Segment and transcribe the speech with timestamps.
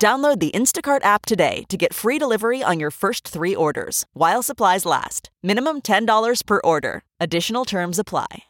[0.00, 4.42] Download the Instacart app today to get free delivery on your first three orders while
[4.42, 5.28] supplies last.
[5.42, 7.02] Minimum $10 per order.
[7.20, 8.44] Additional terms apply.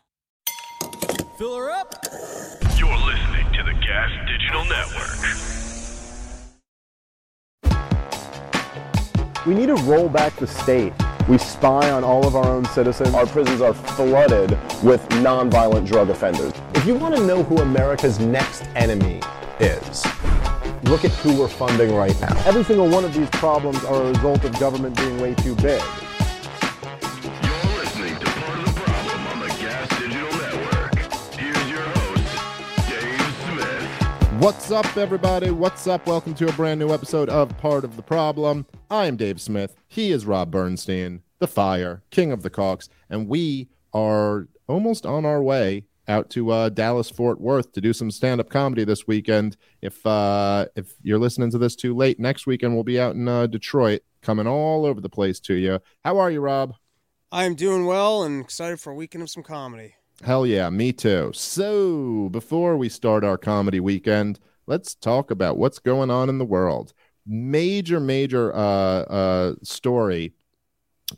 [1.36, 1.92] Fill her up.
[2.78, 5.10] You're listening to the Gas Digital Network.
[9.44, 10.92] We need to roll back the state.
[11.28, 13.12] We spy on all of our own citizens.
[13.12, 14.50] Our prisons are flooded
[14.84, 16.52] with nonviolent drug offenders.
[16.76, 19.20] If you want to know who America's next enemy
[19.58, 20.06] is,
[20.90, 22.36] look at who we're funding right now.
[22.46, 25.80] Every single one of these problems are a result of government being way too big.
[27.00, 30.98] You're listening to Part of the Problem on the Gas Digital Network.
[31.36, 34.42] Here's your host, Dave Smith.
[34.42, 35.52] What's up, everybody?
[35.52, 36.08] What's up?
[36.08, 38.66] Welcome to a brand new episode of Part of the Problem.
[38.90, 39.76] I am Dave Smith.
[39.86, 45.24] He is Rob Bernstein, the Fire, King of the Cocks, and we are almost on
[45.24, 49.06] our way out to uh, Dallas Fort Worth to do some stand up comedy this
[49.06, 49.56] weekend.
[49.80, 53.28] If uh, if you're listening to this too late, next weekend we'll be out in
[53.28, 55.80] uh, Detroit, coming all over the place to you.
[56.04, 56.74] How are you, Rob?
[57.32, 59.94] I'm doing well and excited for a weekend of some comedy.
[60.22, 61.30] Hell yeah, me too.
[61.32, 66.44] So before we start our comedy weekend, let's talk about what's going on in the
[66.44, 66.92] world.
[67.26, 70.34] Major, major uh, uh, story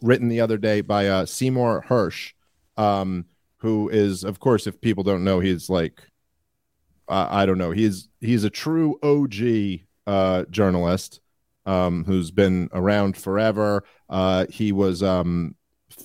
[0.01, 2.33] written the other day by uh, Seymour Hersh.
[2.77, 3.27] Um,
[3.63, 6.03] who is, of course, if people don't know, he's like,
[7.09, 11.21] uh, I don't know, he's he's a true OG uh, journalist
[11.65, 13.85] um, who's been around forever.
[14.09, 15.55] Uh, he was um,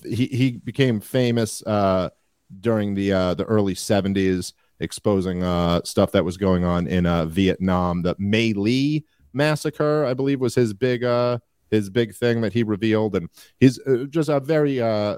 [0.03, 2.09] he he became famous uh,
[2.59, 7.25] during the uh, the early '70s, exposing uh, stuff that was going on in uh,
[7.25, 8.03] Vietnam.
[8.03, 9.01] The My Lai
[9.33, 11.39] massacre, I believe, was his big uh,
[11.71, 13.29] his big thing that he revealed, and
[13.59, 15.17] he's uh, just a very uh,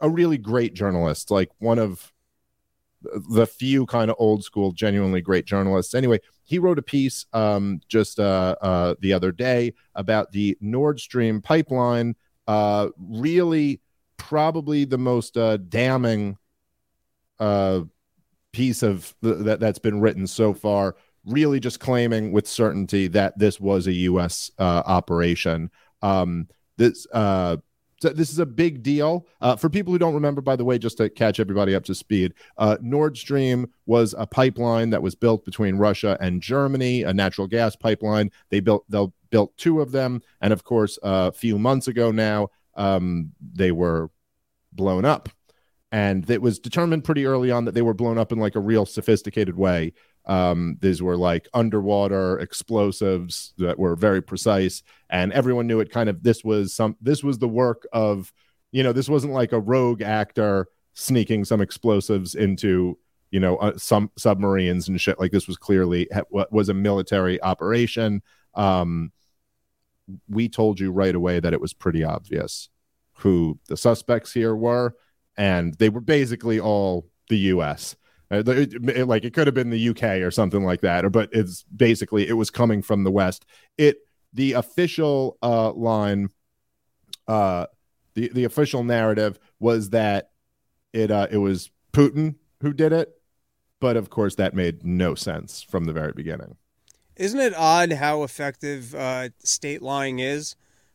[0.00, 2.12] a really great journalist, like one of
[3.02, 5.94] the few kind of old school, genuinely great journalists.
[5.94, 11.00] Anyway, he wrote a piece um, just uh, uh, the other day about the Nord
[11.00, 12.14] Stream pipeline.
[12.46, 13.80] Uh, really,
[14.16, 16.36] probably the most uh, damning
[17.38, 17.80] uh,
[18.52, 20.96] piece of th- that that's been written so far.
[21.24, 24.50] Really, just claiming with certainty that this was a U.S.
[24.58, 25.70] Uh, operation.
[26.02, 27.06] Um, this
[28.00, 29.26] so this is a big deal.
[29.40, 31.94] Uh, for people who don't remember, by the way, just to catch everybody up to
[31.94, 37.12] speed, uh, Nord Stream was a pipeline that was built between Russia and Germany, a
[37.12, 38.30] natural gas pipeline.
[38.48, 42.10] They built they built two of them, and of course, uh, a few months ago
[42.10, 44.10] now, um, they were
[44.72, 45.28] blown up.
[45.92, 48.60] And it was determined pretty early on that they were blown up in like a
[48.60, 49.92] real sophisticated way.
[50.26, 55.90] Um, these were like underwater explosives that were very precise, and everyone knew it.
[55.90, 58.32] Kind of this was some this was the work of
[58.72, 62.98] you know this wasn't like a rogue actor sneaking some explosives into
[63.30, 65.18] you know uh, some submarines and shit.
[65.18, 68.22] Like this was clearly was a military operation.
[68.54, 69.12] Um,
[70.28, 72.68] we told you right away that it was pretty obvious
[73.14, 74.94] who the suspects here were,
[75.36, 77.96] and they were basically all the U.S.
[78.30, 81.28] Uh, it, it, like it could have been the UK or something like that, but
[81.32, 83.44] it's basically it was coming from the West.
[83.76, 83.98] It
[84.32, 86.28] the official uh, line,
[87.26, 87.66] uh,
[88.14, 90.30] the the official narrative was that
[90.92, 93.10] it uh, it was Putin who did it,
[93.80, 96.56] but of course that made no sense from the very beginning.
[97.16, 100.54] Isn't it odd how effective uh, state lying is?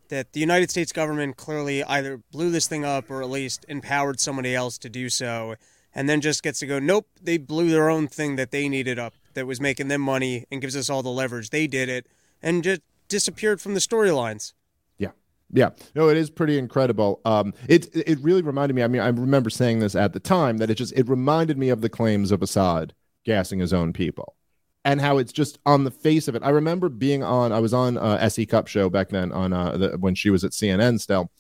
[0.09, 4.19] That the United States government clearly either blew this thing up or at least empowered
[4.19, 5.55] somebody else to do so
[5.95, 8.99] and then just gets to go, nope, they blew their own thing that they needed
[8.99, 11.49] up that was making them money and gives us all the leverage.
[11.49, 12.05] They did it
[12.43, 14.53] and just disappeared from the storylines.
[14.97, 15.11] Yeah.
[15.51, 15.69] Yeah.
[15.95, 17.21] No, it is pretty incredible.
[17.25, 18.83] Um, it it really reminded me.
[18.83, 21.69] I mean, I remember saying this at the time that it just it reminded me
[21.69, 22.93] of the claims of Assad
[23.25, 24.35] gassing his own people.
[24.83, 26.43] and how it's just on the face of it.
[26.43, 28.45] I remember being on, I was on uh, S.E.
[28.45, 31.31] Cupp show back then on uh, the, when she was at CNN still,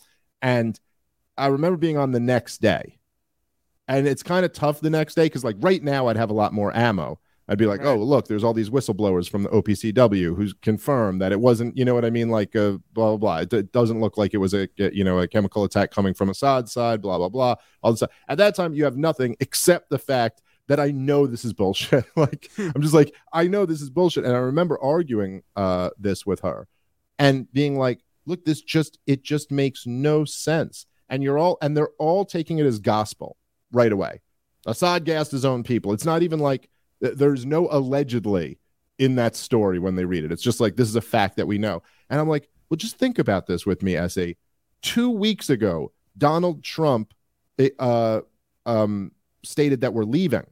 [0.41, 0.79] and
[1.37, 2.97] I remember being on the next day,
[3.87, 6.33] and it's kind of tough the next day because like right now I'd have a
[6.33, 7.19] lot more ammo.
[7.47, 7.89] I'd be like, Right.
[7.89, 11.85] oh look, there's all these whistleblowers from the OPCW who's confirmed that it wasn't, you
[11.85, 13.37] know what I mean, like uh, blah blah blah.
[13.39, 16.29] It, it doesn't look like it was a you know a chemical attack coming from
[16.29, 17.55] Assad's side, blah blah blah.
[17.83, 21.45] All this at that time you have nothing except the fact that I know this
[21.45, 22.05] is bullshit.
[22.15, 26.25] like I'm just like I know this is bullshit, and I remember arguing uh, this
[26.25, 26.67] with her
[27.19, 30.87] and being like, look, this just it just makes no sense.
[31.09, 33.37] And you're all and they're all taking it as gospel
[33.71, 34.21] right away.
[34.65, 35.93] Assad gassed his own people.
[35.93, 36.69] It's not even like
[36.99, 38.59] there's no allegedly
[38.97, 40.31] in that story when they read it.
[40.31, 41.83] It's just like this is a fact that we know.
[42.09, 44.37] And I'm like, well, just think about this with me, Essay.
[44.81, 47.13] Two weeks ago, Donald Trump
[47.79, 48.21] uh,
[48.65, 49.11] um,
[49.43, 50.45] stated that we're leaving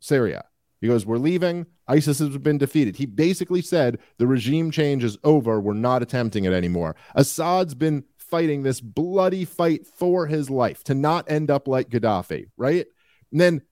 [0.00, 0.44] Syria.
[0.80, 1.66] He goes, We're leaving.
[1.88, 2.96] ISIS has been defeated.
[2.96, 5.60] He basically said the regime change is over.
[5.60, 6.96] We're not attempting it anymore.
[7.14, 12.46] Assad's been fighting this bloody fight for his life to not end up like Gaddafi,
[12.56, 12.86] right?
[13.32, 13.62] And then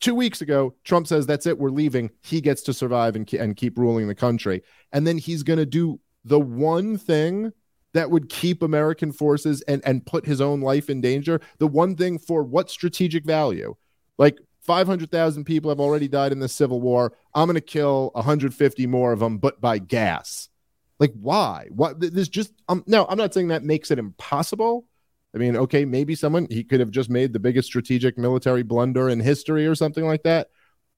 [0.00, 1.58] two weeks ago, Trump says, That's it.
[1.58, 2.10] We're leaving.
[2.22, 4.62] He gets to survive and, and keep ruling the country.
[4.92, 7.52] And then he's going to do the one thing
[7.94, 11.40] that would keep American forces and, and put his own life in danger.
[11.58, 13.74] The one thing for what strategic value?
[14.18, 17.14] Like 500,000 people have already died in the civil war.
[17.34, 20.48] I'm going to kill 150 more of them, but by gas.
[20.98, 21.66] Like, why?
[21.70, 22.00] What?
[22.00, 24.86] th- There's just, um, no, I'm not saying that makes it impossible.
[25.34, 29.08] I mean, okay, maybe someone, he could have just made the biggest strategic military blunder
[29.08, 30.48] in history or something like that.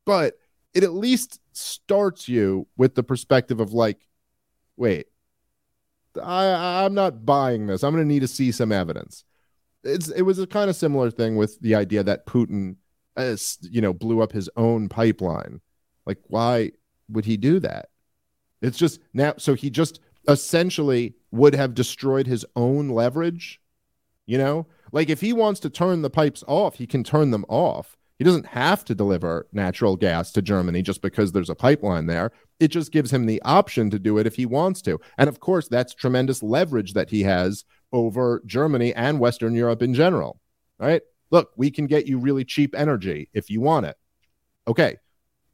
[0.07, 0.35] But
[0.75, 4.07] it at least starts you with the perspective of like,
[4.77, 5.07] wait,
[6.23, 7.83] I, I'm not buying this.
[7.83, 9.25] I'm going to need to see some evidence.
[9.85, 12.77] It's it was a kind of similar thing with the idea that Putin,
[13.17, 15.61] uh, you know, blew up his own pipeline.
[16.07, 16.73] Like, why
[17.09, 17.89] would he do that?
[18.61, 19.35] It's just now.
[19.39, 23.61] So he just essentially would have destroyed his own leverage.
[24.27, 27.47] You know, like if he wants to turn the pipes off, he can turn them
[27.49, 27.97] off.
[28.19, 32.33] He doesn't have to deliver natural gas to Germany just because there's a pipeline there.
[32.59, 35.01] It just gives him the option to do it if he wants to.
[35.17, 39.95] And of course, that's tremendous leverage that he has over Germany and Western Europe in
[39.95, 40.41] general.
[40.79, 41.03] Right?
[41.31, 43.97] Look, we can get you really cheap energy if you want it.
[44.67, 44.97] Okay.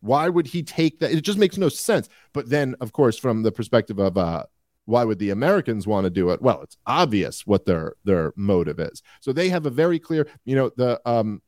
[0.04, 1.12] Why would he take that?
[1.12, 2.10] It just makes no sense.
[2.34, 4.44] But then, of course, from the perspective of uh,
[4.84, 6.42] why would the Americans want to do it?
[6.42, 9.02] Well, it's obvious what their their motive is.
[9.20, 11.40] So they have a very clear, you know, the um,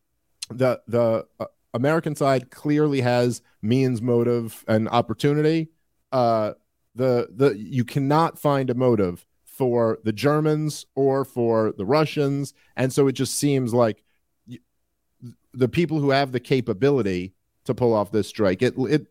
[0.48, 5.68] the the uh, American side clearly has means, motive, and opportunity.
[6.10, 6.52] Uh,
[6.94, 12.90] the the you cannot find a motive for the Germans or for the Russians, and
[12.90, 14.02] so it just seems like
[15.52, 17.34] the people who have the capability
[17.66, 19.06] to pull off this strike it it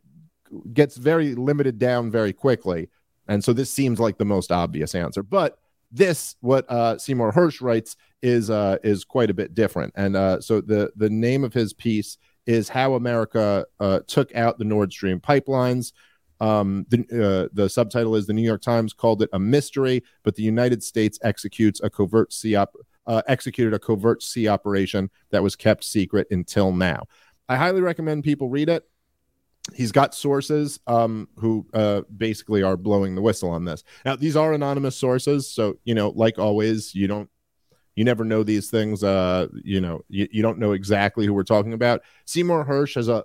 [0.74, 2.90] gets very limited down very quickly,
[3.28, 5.24] and so this seems like the most obvious answer.
[5.24, 5.57] But
[5.92, 9.94] this, what uh, Seymour Hersh writes, is uh, is quite a bit different.
[9.96, 14.57] And uh, so the the name of his piece is how America uh, took out
[14.57, 15.94] the Nord Stream pipelines.
[16.42, 20.36] Um, the uh, the subtitle is the New York Times called it a mystery, but
[20.36, 22.75] the United States executes a covert sea op-
[23.07, 27.04] uh, executed a covert sea operation that was kept secret until now.
[27.47, 28.83] I highly recommend people read it
[29.74, 33.83] he's got sources um, who uh, basically are blowing the whistle on this.
[34.03, 37.30] Now, these are anonymous sources, so you know, like always, you don't,
[37.95, 39.04] you never know these things.
[39.04, 42.02] Uh, you know, you, you don't know exactly who we're talking about.
[42.25, 43.23] Seymour Hersh has a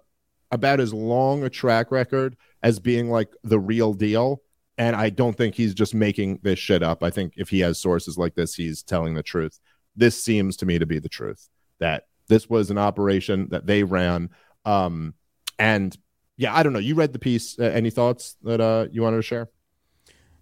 [0.52, 4.42] about as long a track record as being like the real deal.
[4.78, 7.02] And I don't think he's just making this shit up.
[7.02, 9.60] I think if he has sources like this, he's telling the truth.
[9.94, 11.48] This seems to me to be the truth
[11.78, 14.30] that this was an operation that they ran.
[14.64, 15.12] Um,
[15.58, 15.94] and
[16.38, 16.78] yeah, I don't know.
[16.78, 17.58] You read the piece.
[17.58, 19.50] Uh, any thoughts that uh, you wanted to share?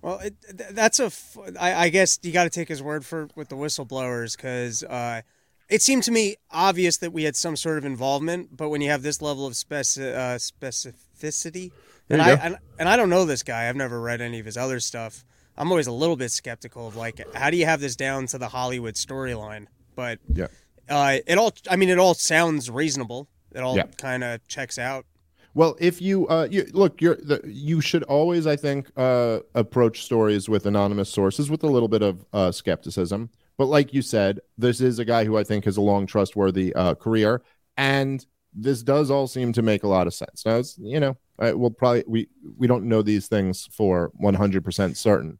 [0.00, 0.36] Well, it,
[0.70, 1.06] that's a.
[1.06, 4.84] F- I, I guess you got to take his word for with the whistleblowers because
[4.84, 5.22] uh,
[5.68, 8.56] it seemed to me obvious that we had some sort of involvement.
[8.56, 11.72] But when you have this level of speci- uh, specificity,
[12.08, 13.68] and I and, and I don't know this guy.
[13.68, 15.24] I've never read any of his other stuff.
[15.56, 18.38] I'm always a little bit skeptical of like, how do you have this down to
[18.38, 19.66] the Hollywood storyline?
[19.96, 20.46] But Yeah.
[20.88, 21.52] Uh, it all.
[21.70, 23.28] I mean, it all sounds reasonable.
[23.54, 23.84] It all Yeah.
[23.96, 25.06] kind of checks out.
[25.54, 30.04] Well, if you, uh, you look, you're the, you should always, I think, uh, approach
[30.04, 33.30] stories with anonymous sources with a little bit of uh, skepticism.
[33.56, 36.72] But like you said, this is a guy who I think has a long, trustworthy
[36.74, 37.42] uh, career,
[37.76, 40.44] and this does all seem to make a lot of sense.
[40.46, 44.34] Now, it's, you know, I, we'll probably we we don't know these things for one
[44.34, 45.38] hundred percent certain.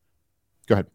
[0.67, 0.87] Go ahead.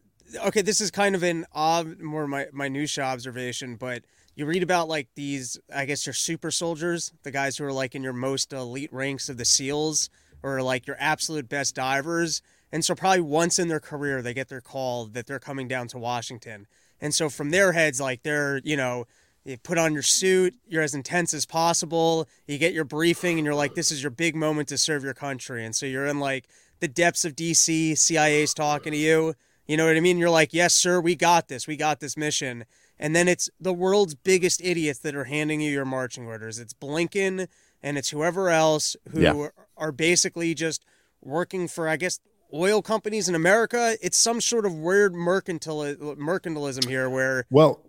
[0.46, 4.02] okay, this is kind of an odd, more my minutia observation, but
[4.34, 7.94] you read about like these, I guess, your super soldiers, the guys who are like
[7.94, 10.10] in your most elite ranks of the SEALs,
[10.42, 14.48] or like your absolute best divers, and so probably once in their career they get
[14.48, 16.66] their call that they're coming down to Washington,
[17.00, 19.06] and so from their heads, like they're you know.
[19.46, 22.26] You put on your suit, you're as intense as possible.
[22.46, 25.12] You get your briefing, and you're like, this is your big moment to serve your
[25.12, 25.66] country.
[25.66, 26.48] And so you're in like
[26.80, 29.34] the depths of DC, CIA's talking to you.
[29.66, 30.18] You know what I mean?
[30.18, 31.66] You're like, yes, sir, we got this.
[31.66, 32.64] We got this mission.
[32.98, 36.58] And then it's the world's biggest idiots that are handing you your marching orders.
[36.58, 37.48] It's Blinken
[37.82, 39.48] and it's whoever else who Yeah.
[39.76, 40.84] are basically just
[41.20, 42.20] working for, I guess,
[42.52, 43.96] oil companies in America.
[44.00, 47.84] It's some sort of weird mercantil- mercantilism here where Well,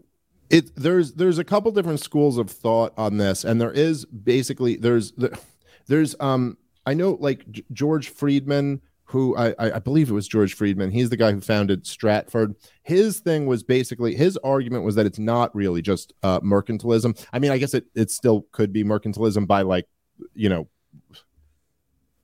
[0.50, 4.75] it there's there's a couple different schools of thought on this, and there is basically
[4.75, 5.38] there's the,
[5.88, 8.81] there's um I know like George Friedman,
[9.15, 10.91] who I I believe it was George Friedman.
[10.91, 12.53] He's the guy who founded Stratfor.
[12.84, 17.17] His thing was basically his argument was that it's not really just uh, mercantilism.
[17.31, 19.88] I mean, I guess it it still could be mercantilism by like
[20.34, 20.67] you know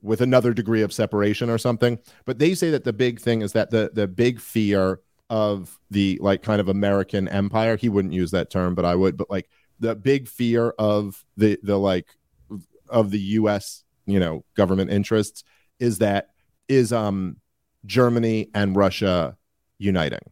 [0.02, 1.98] with another degree of separation or something.
[2.26, 6.20] But they say that the big thing is that the the big fear of the
[6.22, 7.78] like kind of American empire.
[7.78, 9.16] He wouldn't use that term, but I would.
[9.16, 12.10] But like the big fear of the the like
[12.90, 13.86] of the U.S.
[14.06, 15.46] you know government interests
[15.80, 16.28] is that
[16.72, 17.38] is um
[17.86, 19.38] Germany and Russia
[19.78, 20.32] uniting,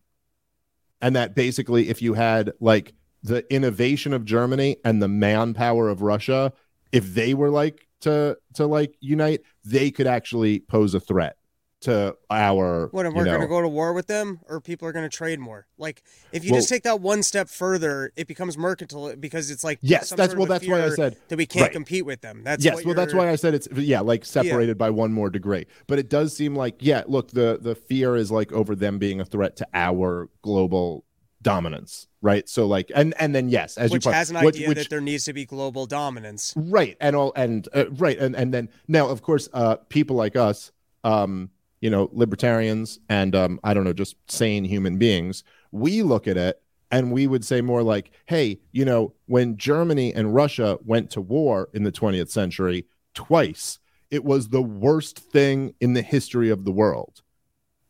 [1.01, 6.01] and that basically if you had like the innovation of Germany and the manpower of
[6.01, 6.53] Russia,
[6.91, 11.35] if they were like to to like unite, they could actually pose a threat
[11.81, 14.91] to our what, and we're going to go to war with them or people are
[14.91, 15.65] going to trade more.
[15.77, 19.63] Like, if you Well- just take that one step further, it becomes mercantile because it's
[19.63, 21.71] like, Yes, that's- well, that's why I said- that we can't right.
[21.71, 22.41] compete with them.
[22.43, 25.65] That's yes well that's why i said it's yeah like separated by one more degree
[25.87, 29.19] but it does seem like yeah look the the fear is like over them being
[29.21, 31.05] a threat to our global
[31.41, 34.55] dominance right so like and and then yes as which you point- has an which-
[34.55, 36.53] idea which- that there needs to be global dominance.
[36.57, 40.35] right and all and uh, right and and then now of course uh people like
[40.35, 40.71] us
[41.03, 41.49] um
[41.81, 46.37] you know libertarians and um i don't know just sane human beings we look at
[46.37, 51.09] it and we would say more like hey you know when germany and russia went
[51.09, 53.79] to war in the 20th century twice
[54.11, 57.21] it was the worst thing in the history of the world.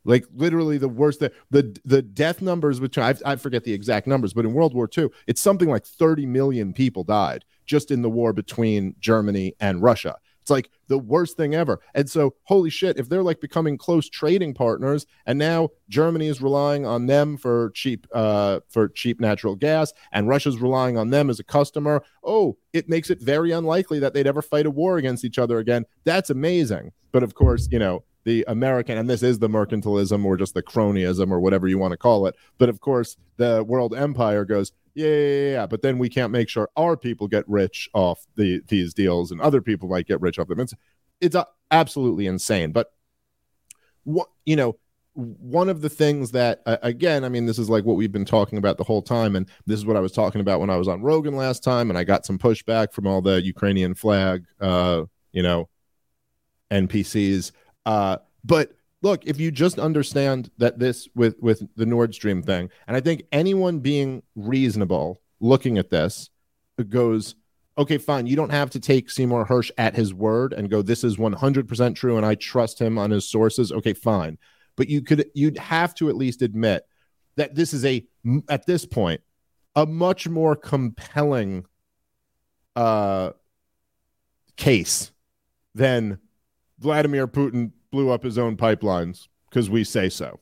[0.06, 4.08] Like literally the worst the the, the death numbers between I, I forget the exact
[4.08, 8.02] numbers but in world war ii it's something like 30 million people died just in
[8.02, 10.16] the war between germany and russia
[10.50, 11.80] it's like the worst thing ever.
[11.94, 16.42] And so holy shit if they're like becoming close trading partners and now germany is
[16.42, 21.30] relying on them for cheap uh for cheap natural gas and russia's relying on them
[21.30, 24.98] as a customer oh it makes it very unlikely that they'd ever fight a war
[24.98, 25.86] against each other again.
[26.04, 26.92] That's amazing.
[27.12, 30.64] But of course you know the American, and this is the mercantilism or just the
[30.64, 32.36] cronyism or whatever you want to call it.
[32.58, 35.68] But of course, the world empire goes, yeah, yeah, yeah.
[35.68, 39.40] But then we can't make sure our people get rich off the these deals, and
[39.40, 40.60] other people might get rich off them.
[40.60, 40.74] It's
[41.22, 41.36] it's
[41.72, 42.72] absolutely insane.
[42.72, 42.92] But
[44.04, 44.78] what you know,
[45.14, 48.58] one of the things that again, I mean, this is like what we've been talking
[48.58, 50.88] about the whole time, and this is what I was talking about when I was
[50.88, 55.04] on Rogan last time, and I got some pushback from all the Ukrainian flag, uh,
[55.32, 55.70] you know,
[56.72, 57.52] NPCs.
[57.86, 62.70] Uh, but look, if you just understand that this with with the Nord Stream thing,
[62.88, 66.30] and I think anyone being reasonable looking at this
[66.90, 67.36] goes,
[67.78, 68.28] okay, fine.
[68.28, 71.96] You don't have to take Seymour Hersh at his word and go, this is 100%
[71.96, 73.72] true, and I trust him on his sources.
[73.72, 74.38] Okay, fine.
[74.76, 76.86] But you could you'd have to at least admit
[77.36, 78.06] that this is a
[78.48, 79.22] at this point
[79.76, 81.66] a much more compelling
[82.76, 83.32] uh
[84.56, 85.12] case
[85.76, 86.20] than
[86.80, 90.40] Vladimir Putin blew up his own pipelines because we say so.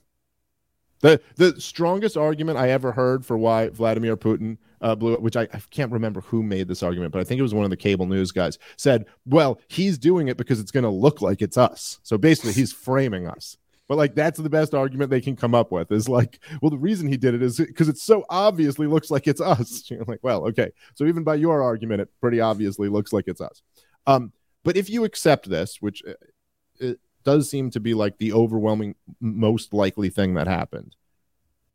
[1.01, 5.36] The the strongest argument I ever heard for why Vladimir Putin uh, blew it, which
[5.36, 7.70] I, I can't remember who made this argument, but I think it was one of
[7.70, 11.41] the cable news guys, said, well, he's doing it because it's going to look like
[11.41, 12.00] it's us.
[12.03, 13.58] So basically, he's framing us.
[13.88, 16.77] But like that's the best argument they can come up with is like, well, the
[16.77, 19.84] reason he did it is because it so obviously looks like it's us.
[19.89, 20.72] You're like, well, okay.
[20.96, 23.62] So even by your argument, it pretty obviously looks like it's us.
[24.06, 24.34] Um,
[24.67, 26.12] but if you accept this, which uh,
[26.77, 30.97] it does seem to be like the overwhelming most likely thing that happened,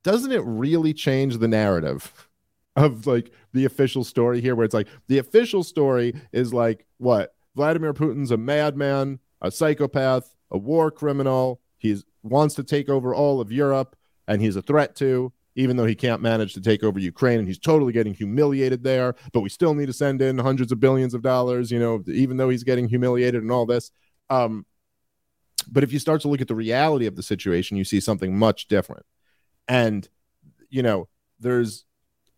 [0.03, 2.29] doesn't it really change the narrative
[2.77, 4.55] of like the official story here?
[4.55, 10.37] Where it's like the official story is like what Vladimir Putin's a madman, a psychopath,
[10.51, 11.63] a war criminal.
[11.79, 13.97] He wants to take over all of Europe,
[14.29, 17.49] and he's a threat to even though he can't manage to take over Ukraine and
[17.49, 21.15] he's totally getting humiliated there, but we still need to send in hundreds of billions
[21.15, 23.91] of dollars, you know, even though he's getting humiliated and all this.
[24.31, 24.65] Um,
[25.71, 28.37] but if you start to look at the reality of the situation, you see something
[28.37, 29.05] much different.
[29.69, 30.09] and
[30.71, 31.09] you know
[31.41, 31.85] there's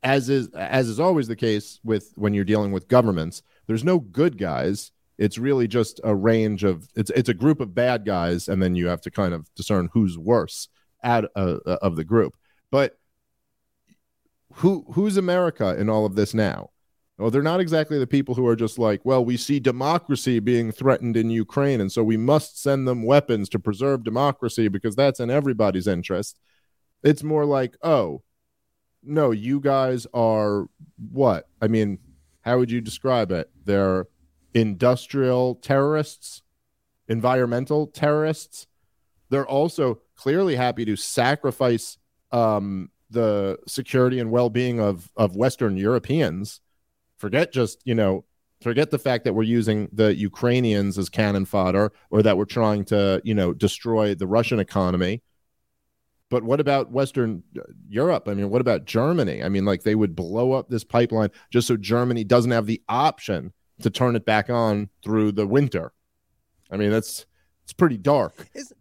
[0.02, 3.98] as is as is always the case with when you're dealing with governments there's no
[3.98, 8.48] good guys it's really just a range of it's it's a group of bad guys
[8.48, 10.68] and then you have to kind of discern who's worse
[11.02, 12.34] out uh, uh, of the group
[12.70, 12.98] but
[14.54, 16.70] who who's america in all of this now?
[17.18, 20.72] Well they're not exactly the people who are just like well we see democracy being
[20.72, 25.20] threatened in ukraine and so we must send them weapons to preserve democracy because that's
[25.20, 26.38] in everybody's interest.
[27.02, 28.22] It's more like oh
[29.02, 30.66] no you guys are
[31.12, 31.48] what?
[31.60, 31.98] I mean
[32.42, 33.50] how would you describe it?
[33.64, 34.06] They're
[34.54, 36.42] industrial terrorists,
[37.08, 38.66] environmental terrorists.
[39.30, 41.98] They're also clearly happy to sacrifice
[42.32, 46.60] um, the security and well-being of of Western Europeans.
[47.16, 48.24] Forget just you know,
[48.60, 52.84] forget the fact that we're using the Ukrainians as cannon fodder, or that we're trying
[52.86, 55.22] to you know destroy the Russian economy.
[56.30, 58.28] But what about Western uh, Europe?
[58.28, 59.42] I mean, what about Germany?
[59.42, 62.82] I mean, like they would blow up this pipeline just so Germany doesn't have the
[62.88, 63.52] option
[63.82, 65.92] to turn it back on through the winter.
[66.70, 67.26] I mean, that's
[67.62, 68.48] it's pretty dark.
[68.54, 68.72] Is,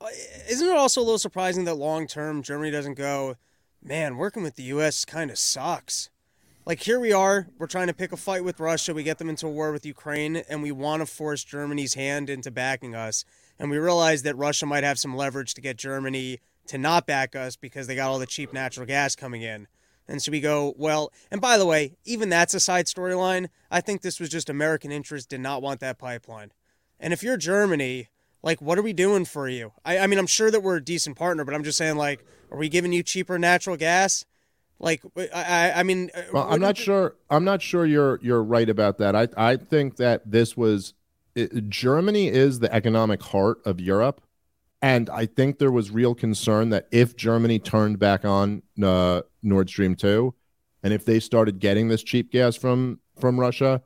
[0.00, 0.06] uh,
[0.48, 3.36] isn't it also a little surprising that long term Germany doesn't go,
[3.84, 5.04] man, working with the U.S.
[5.04, 6.08] kind of sucks?
[6.64, 9.28] Like, here we are, we're trying to pick a fight with Russia, we get them
[9.28, 13.26] into a war with Ukraine, and we want to force Germany's hand into backing us.
[13.58, 17.36] And we realize that Russia might have some leverage to get Germany to not back
[17.36, 19.68] us because they got all the cheap natural gas coming in.
[20.08, 23.48] And so we go, well, and by the way, even that's a side storyline.
[23.70, 26.52] I think this was just American interest did not want that pipeline.
[26.98, 28.08] And if you're Germany,
[28.42, 29.72] like, what are we doing for you?
[29.84, 32.24] I, I mean, I'm sure that we're a decent partner, but I'm just saying, like,
[32.50, 34.24] are we giving you cheaper natural gas?
[34.78, 37.16] Like, I, I mean, uh, well, I'm not sure.
[37.30, 39.14] I'm not sure you're you're right about that.
[39.14, 40.94] I I think that this was
[41.34, 44.20] it, Germany is the economic heart of Europe,
[44.82, 49.70] and I think there was real concern that if Germany turned back on uh, Nord
[49.70, 50.34] Stream 2
[50.82, 53.80] and if they started getting this cheap gas from from Russia,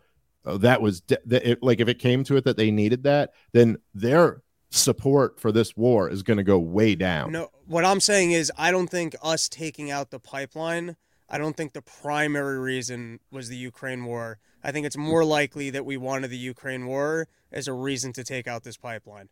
[0.44, 3.32] uh, that was de- it, like if it came to it that they needed that,
[3.52, 7.32] then their support for this war is going to go way down.
[7.32, 10.96] No, what I'm saying is I don't think us taking out the pipeline,
[11.28, 14.38] I don't think the primary reason was the Ukraine war.
[14.62, 18.24] I think it's more likely that we wanted the Ukraine war as a reason to
[18.24, 19.28] take out this pipeline.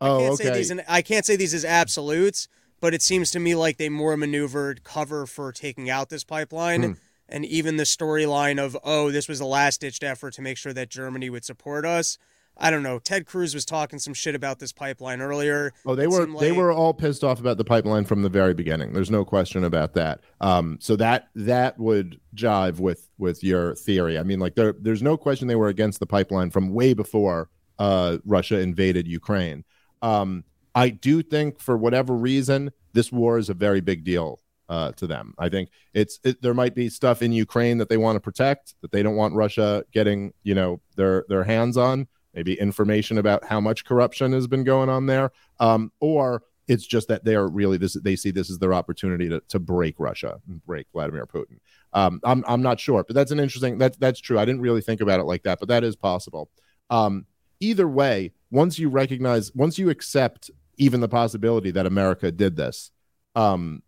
[0.00, 0.44] Oh, I can't okay.
[0.44, 2.48] Say these, I can't say these as absolutes,
[2.80, 6.82] but it seems to me like they more maneuvered cover for taking out this pipeline.
[6.82, 6.92] Hmm.
[7.28, 10.72] And even the storyline of, oh, this was a last ditched effort to make sure
[10.72, 12.18] that Germany would support us.
[12.58, 12.98] I don't know.
[12.98, 15.72] Ted Cruz was talking some shit about this pipeline earlier.
[15.84, 18.54] Oh, they were seemed they were all pissed off about the pipeline from the very
[18.54, 18.92] beginning.
[18.92, 20.20] There's no question about that.
[20.40, 24.18] Um, so that that would jive with with your theory.
[24.18, 27.50] I mean, like there there's no question they were against the pipeline from way before
[27.78, 29.64] uh, Russia invaded Ukraine.
[30.00, 34.92] Um, I do think for whatever reason this war is a very big deal uh,
[34.92, 35.34] to them.
[35.38, 38.74] I think it's it, there might be stuff in Ukraine that they want to protect
[38.80, 42.08] that they don't want Russia getting you know their their hands on.
[42.36, 47.08] Maybe information about how much corruption has been going on there, um, or it's just
[47.08, 47.94] that they are really this.
[47.94, 51.58] They see this as their opportunity to to break Russia and break Vladimir Putin.
[51.94, 53.78] Um, I'm I'm not sure, but that's an interesting.
[53.78, 54.38] That's that's true.
[54.38, 56.50] I didn't really think about it like that, but that is possible.
[56.90, 57.24] Um,
[57.60, 62.90] either way, once you recognize, once you accept even the possibility that America did this,
[63.34, 63.82] um,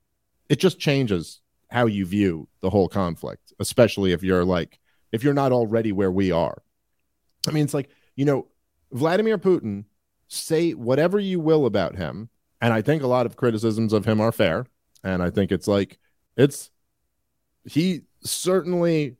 [0.48, 4.78] it just changes how you view the whole conflict, especially if you're like,
[5.12, 6.62] if you're not already where we are.
[7.46, 8.48] I mean, it's like, you know,
[8.90, 9.84] Vladimir Putin,
[10.26, 12.28] say whatever you will about him.
[12.60, 14.66] And I think a lot of criticisms of him are fair.
[15.04, 16.00] And I think it's like,
[16.36, 16.72] it's,
[17.64, 19.16] he certainly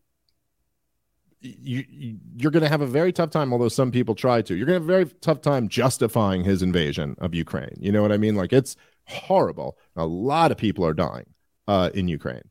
[1.40, 4.56] you, you you're going to have a very tough time although some people try to
[4.56, 8.02] you're going to have a very tough time justifying his invasion of ukraine you know
[8.02, 11.26] what i mean like it's horrible a lot of people are dying
[11.68, 12.42] uh, in ukraine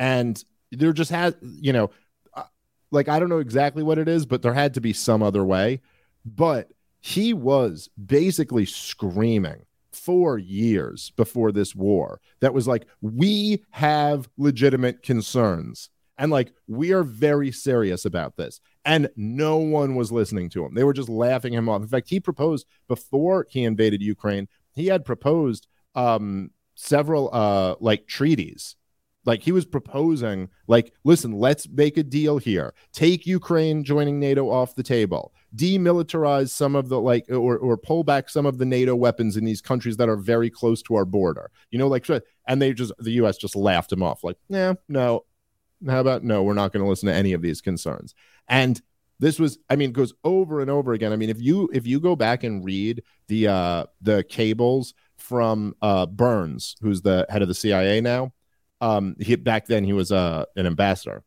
[0.00, 1.88] and there just has you know
[2.34, 2.42] uh,
[2.90, 5.44] like i don't know exactly what it is but there had to be some other
[5.44, 5.80] way
[6.24, 6.68] but
[7.00, 15.02] he was basically screaming for years before this war that was like we have legitimate
[15.02, 15.90] concerns
[16.22, 18.60] and like, we are very serious about this.
[18.84, 20.74] And no one was listening to him.
[20.74, 21.82] They were just laughing him off.
[21.82, 28.06] In fact, he proposed before he invaded Ukraine, he had proposed um, several uh, like
[28.06, 28.76] treaties.
[29.24, 32.74] Like he was proposing, like, listen, let's make a deal here.
[32.92, 35.32] Take Ukraine joining NATO off the table.
[35.54, 39.44] Demilitarize some of the like, or or pull back some of the NATO weapons in
[39.44, 41.50] these countries that are very close to our border.
[41.70, 42.06] You know, like,
[42.48, 43.36] and they just the U.S.
[43.36, 45.24] just laughed him off, like, yeah, no,
[45.88, 48.14] how about no, we're not going to listen to any of these concerns.
[48.48, 48.80] And
[49.18, 51.12] this was, I mean, goes over and over again.
[51.12, 55.74] I mean, if you if you go back and read the uh the cables from
[55.80, 58.32] uh, Burns, who's the head of the CIA now.
[58.82, 61.22] Um, he back then he was uh, an ambassador.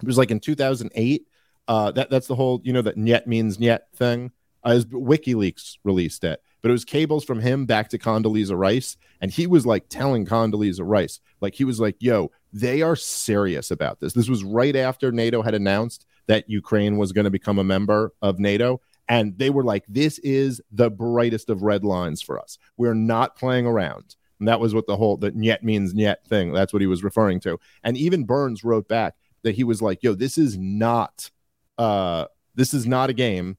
[0.00, 1.26] It was like in 2008.
[1.68, 4.30] Uh, that that's the whole you know that "niet" means "niet" thing.
[4.62, 9.32] Uh, WikiLeaks released it, but it was cables from him back to Condoleezza Rice, and
[9.32, 13.98] he was like telling Condoleezza Rice, like he was like, "Yo, they are serious about
[13.98, 17.64] this." This was right after NATO had announced that Ukraine was going to become a
[17.64, 22.38] member of NATO, and they were like, "This is the brightest of red lines for
[22.38, 22.58] us.
[22.76, 26.52] We're not playing around." And that was what the whole that "niet" means "niet" thing.
[26.52, 27.58] That's what he was referring to.
[27.82, 31.30] And even Burns wrote back that he was like, "Yo, this is not,
[31.78, 33.56] uh, this is not a game."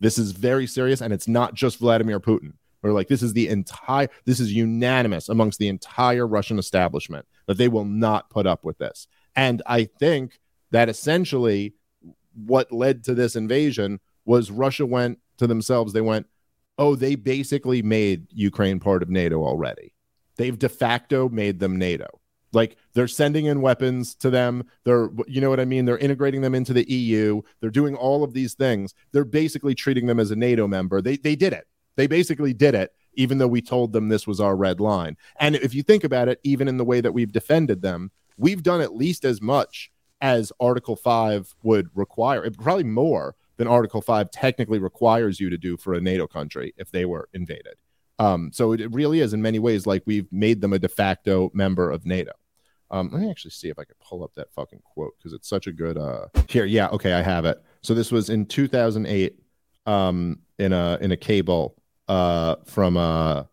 [0.00, 2.52] This is very serious, and it's not just Vladimir Putin.
[2.82, 7.58] Or like this is the entire this is unanimous amongst the entire Russian establishment that
[7.58, 9.08] they will not put up with this.
[9.34, 10.38] And I think
[10.70, 11.74] that essentially
[12.34, 16.26] what led to this invasion was Russia went to themselves, they went,
[16.76, 19.94] Oh, they basically made Ukraine part of NATO already.
[20.38, 22.06] They've de facto made them NATO.
[22.52, 24.64] Like they're sending in weapons to them.
[24.84, 25.84] They're, you know what I mean?
[25.84, 27.42] They're integrating them into the EU.
[27.60, 28.94] They're doing all of these things.
[29.12, 31.02] They're basically treating them as a NATO member.
[31.02, 31.66] They, they did it.
[31.96, 35.16] They basically did it, even though we told them this was our red line.
[35.40, 38.62] And if you think about it, even in the way that we've defended them, we've
[38.62, 44.30] done at least as much as Article 5 would require, probably more than Article 5
[44.30, 47.74] technically requires you to do for a NATO country if they were invaded.
[48.18, 51.50] Um, so it really is in many ways like we've made them a de facto
[51.54, 52.32] member of NATO.
[52.90, 55.48] Um, let me actually see if I can pull up that fucking quote because it's
[55.48, 55.98] such a good.
[55.98, 57.62] Uh, here, yeah, okay, I have it.
[57.82, 59.38] So this was in 2008
[59.86, 61.76] um, in a in a cable
[62.08, 63.44] uh, from uh,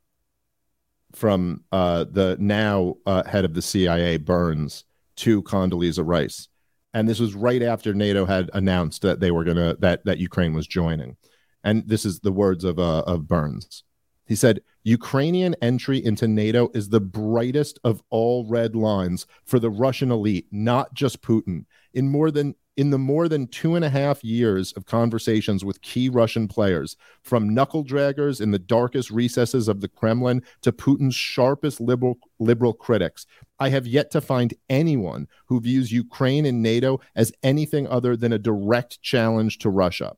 [1.14, 4.86] from uh, the now uh, head of the CIA Burns
[5.18, 6.48] to Condoleezza Rice,
[6.94, 10.54] and this was right after NATO had announced that they were gonna that that Ukraine
[10.54, 11.18] was joining,
[11.64, 13.84] and this is the words of uh, of Burns.
[14.26, 19.70] He said, Ukrainian entry into NATO is the brightest of all red lines for the
[19.70, 21.66] Russian elite, not just Putin.
[21.94, 25.82] In more than in the more than two and a half years of conversations with
[25.82, 31.16] key Russian players, from knuckle draggers in the darkest recesses of the Kremlin to Putin's
[31.16, 33.26] sharpest liberal, liberal critics,
[33.60, 38.34] I have yet to find anyone who views Ukraine and NATO as anything other than
[38.34, 40.18] a direct challenge to Russia.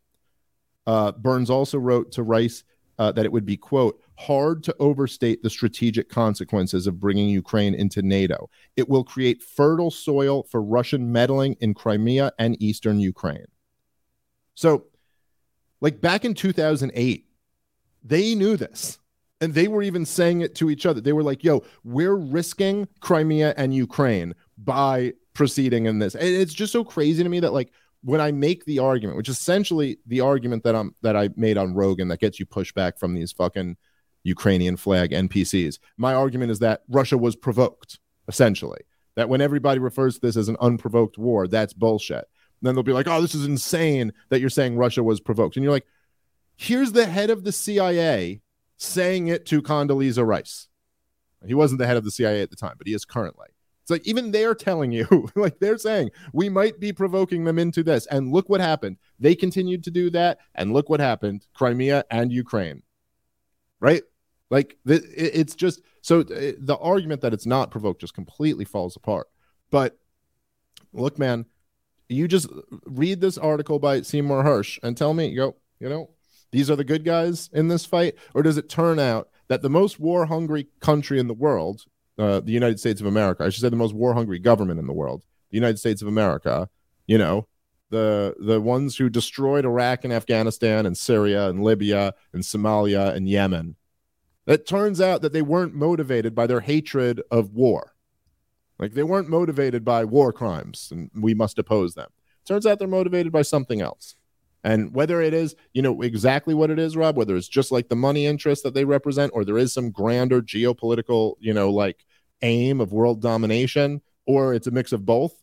[0.88, 2.64] Uh, Burns also wrote to Rice
[3.00, 7.76] uh, that it would be, quote, hard to overstate the strategic consequences of bringing Ukraine
[7.76, 8.50] into NATO.
[8.76, 13.46] It will create fertile soil for Russian meddling in Crimea and eastern Ukraine.
[14.56, 14.86] So,
[15.82, 17.26] like back in 2008,
[18.04, 18.98] they knew this.
[19.40, 21.00] And they were even saying it to each other.
[21.00, 26.16] They were like, yo, we're risking Crimea and Ukraine by proceeding in this.
[26.16, 27.72] And it's just so crazy to me that, like,
[28.08, 31.58] when I make the argument, which is essentially the argument that I'm that I made
[31.58, 33.76] on Rogan that gets you pushback from these fucking
[34.24, 38.80] Ukrainian flag NPCs, my argument is that Russia was provoked, essentially.
[39.18, 42.24] That when everybody refers to this as an unprovoked war, that's bullshit.
[42.62, 45.58] then they'll be like, oh, this is insane that you're saying Russia was provoked.
[45.58, 45.88] And you're like,
[46.56, 48.40] here's the head of the CIA
[48.78, 50.70] saying it to Condoleezza Rice.
[51.46, 53.48] He wasn't the head of the CIA at the time, but he is currently.
[53.88, 57.84] It's like even they're telling you, like they're saying, we might be provoking them into
[57.84, 58.06] this.
[58.08, 58.98] And look what happened.
[59.18, 60.40] They continued to do that.
[60.56, 62.84] And look what happened Crimea and Ukraine.
[63.80, 64.04] Right?
[64.50, 69.28] Like it's just so uh, the argument that it's not provoked just completely falls apart.
[69.72, 69.98] But
[70.92, 71.46] look, man,
[72.10, 76.10] you just uh, read this article by Seymour Hersh and tell me, go, you know,
[76.52, 79.70] these are the good guys in this fight, or does it turn out that the
[79.70, 81.86] most war hungry country in the world,
[82.18, 84.88] uh, the United States of America, I should say the most war hungry government in
[84.88, 86.70] the world, the United States of America,
[87.06, 87.48] you know,
[87.90, 93.30] the the ones who destroyed Iraq and Afghanistan and Syria and Libya and Somalia and
[93.30, 93.76] Yemen
[94.48, 97.94] it turns out that they weren't motivated by their hatred of war.
[98.80, 102.10] Like they weren't motivated by war crimes and we must oppose them.
[102.46, 104.16] Turns out they're motivated by something else.
[104.64, 107.90] And whether it is, you know, exactly what it is, Rob, whether it's just like
[107.90, 112.06] the money interest that they represent, or there is some grander geopolitical, you know, like
[112.42, 115.34] aim of world domination, or it's a mix of both.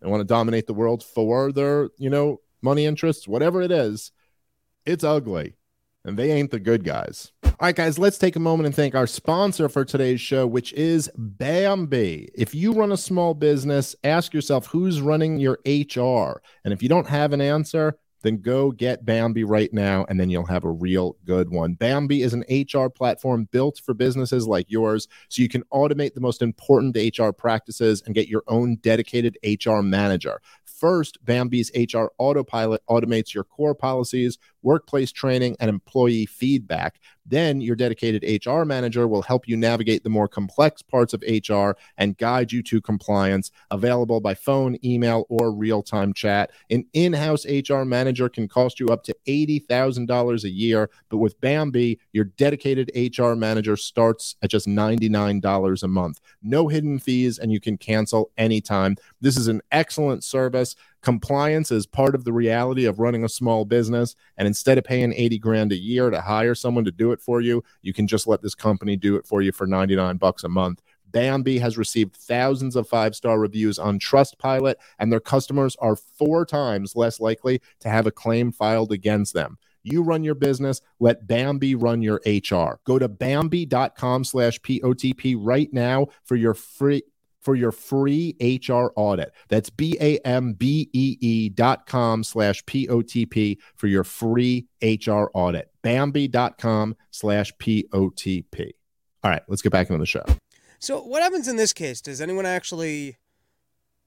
[0.00, 4.12] They want to dominate the world for their, you know, money interests, whatever it is,
[4.86, 5.56] it's ugly
[6.04, 7.32] and they ain't the good guys.
[7.44, 10.72] All right, guys, let's take a moment and thank our sponsor for today's show, which
[10.72, 12.28] is Bambee.
[12.34, 16.40] If you run a small business, ask yourself who's running your HR.
[16.64, 20.30] And if you don't have an answer, then go get Bambee right now, and then
[20.30, 21.74] you'll have a real good one.
[21.74, 26.20] Bambee is an HR platform built for businesses like yours, so you can automate the
[26.20, 30.40] most important HR practices and get your own dedicated HR manager.
[30.64, 37.00] First, Bambee's HR Autopilot automates your core policies, workplace training, and employee feedback.
[37.26, 41.72] Then your dedicated HR manager will help you navigate the more complex parts of HR
[41.96, 43.52] and guide you to compliance.
[43.70, 46.50] Available by phone, email, or real time chat.
[46.70, 51.40] An in house HR manager can cost you up to $80,000 a year, but with
[51.40, 56.20] Bambee, your dedicated HR manager starts at just $99 a month.
[56.42, 58.96] No hidden fees, and you can cancel anytime.
[59.20, 60.74] This is an excellent service.
[61.02, 64.14] Compliance is part of the reality of running a small business.
[64.36, 67.40] And instead of paying 80 grand a year to hire someone to do it for
[67.40, 70.48] you, you can just let this company do it for you for 99 bucks a
[70.48, 70.82] month.
[71.10, 76.44] Bambee has received thousands of five star reviews on Trustpilot, and their customers are four
[76.46, 79.58] times less likely to have a claim filed against them.
[79.82, 82.80] You run your business, let Bambee run your HR.
[82.84, 87.02] Go to Bambee.com slash POTP right now for your free
[87.40, 89.32] for your free HR audit.
[89.48, 95.70] That's B-A-M-B-E-E dot com slash P-O-T-P for your free HR audit.
[95.82, 98.74] Bambee dot com slash P-O-T-P.
[99.22, 100.24] All right, let's get back into the show.
[100.78, 102.00] So, what happens in this case?
[102.00, 103.18] Does anyone actually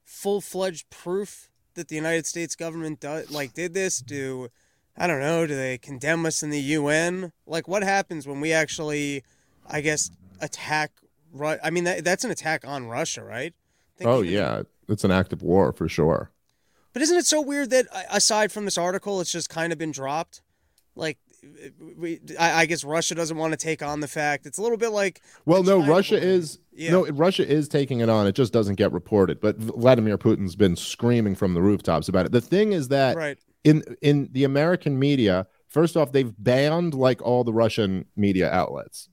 [0.04, 4.00] full fledged proof that the United States government like did this?
[4.00, 4.50] Do
[4.98, 5.46] I don't know?
[5.46, 7.32] Do they condemn us in the UN?
[7.46, 9.24] Like, what happens when we actually,
[9.68, 10.92] I guess, attack?
[11.34, 13.54] Ru- I mean, that, that's an attack on Russia, right?
[13.98, 14.62] Think Oh, even- yeah.
[14.88, 16.32] It's an act of war for sure.
[16.94, 19.92] But isn't it so weird that aside from this article, it's just kind of been
[19.92, 20.42] dropped?
[20.96, 21.18] Like,
[21.98, 24.46] we, I, I guess Russia doesn't want to take on the fact.
[24.46, 26.30] It's a little bit like Well, no, Russia balloon.
[26.30, 26.92] is Yeah.
[26.92, 28.28] no, Russia is taking it on.
[28.28, 29.42] It just doesn't get reported.
[29.42, 32.32] But Vladimir Putin's been screaming from the rooftops about it.
[32.32, 33.38] The thing is that right.
[33.64, 39.10] in in the American media, first off, they've banned like all the Russian media outlets,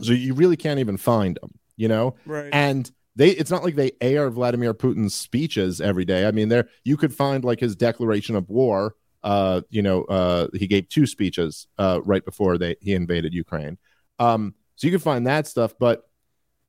[0.00, 1.52] so you really can't even find them.
[1.76, 2.48] You know, Right.
[2.52, 6.26] and they it's not like they air Vladimir Putin's speeches every day.
[6.26, 8.94] I mean, there you could find like his declaration of war.
[9.22, 13.76] Uh, you know, uh, he gave two speeches uh, right before they he invaded Ukraine.
[14.18, 16.02] Um, so you can find that stuff, but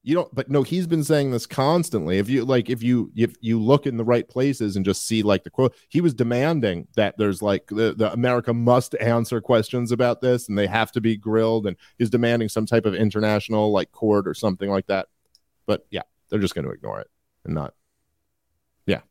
[0.07, 0.33] you don't.
[0.33, 2.17] But no, he's been saying this constantly.
[2.17, 5.21] If you like, if you if you look in the right places and just see
[5.21, 9.91] like the quote, he was demanding that there's like the, the America must answer questions
[9.91, 13.73] about this and they have to be grilled, and he's demanding some type of international
[13.73, 15.07] like court or something like that.
[15.65, 17.09] But yeah, they're just going to ignore it
[17.43, 17.73] and not.
[18.85, 19.01] Yeah,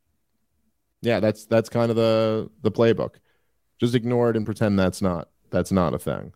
[1.03, 3.17] yeah, that's that's kind of the the playbook.
[3.79, 6.33] Just ignore it and pretend that's not that's not a thing.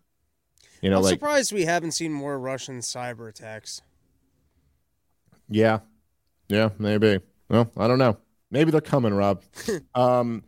[0.83, 3.81] You know, I'm like surprised we haven't seen more Russian cyber attacks.
[5.49, 5.79] Yeah.
[6.47, 7.19] Yeah, maybe.
[7.49, 8.17] Well, I don't know.
[8.49, 9.43] Maybe they're coming, Rob.
[9.95, 10.43] um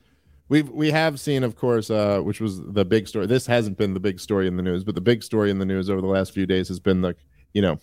[0.50, 3.26] we've we have seen, of course, uh, which was the big story.
[3.26, 5.66] This hasn't been the big story in the news, but the big story in the
[5.66, 7.16] news over the last few days has been the,
[7.54, 7.80] you know,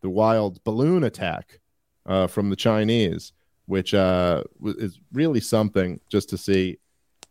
[0.00, 1.60] the wild balloon attack
[2.06, 3.32] uh, from the Chinese,
[3.66, 6.78] which uh, is really something just to see.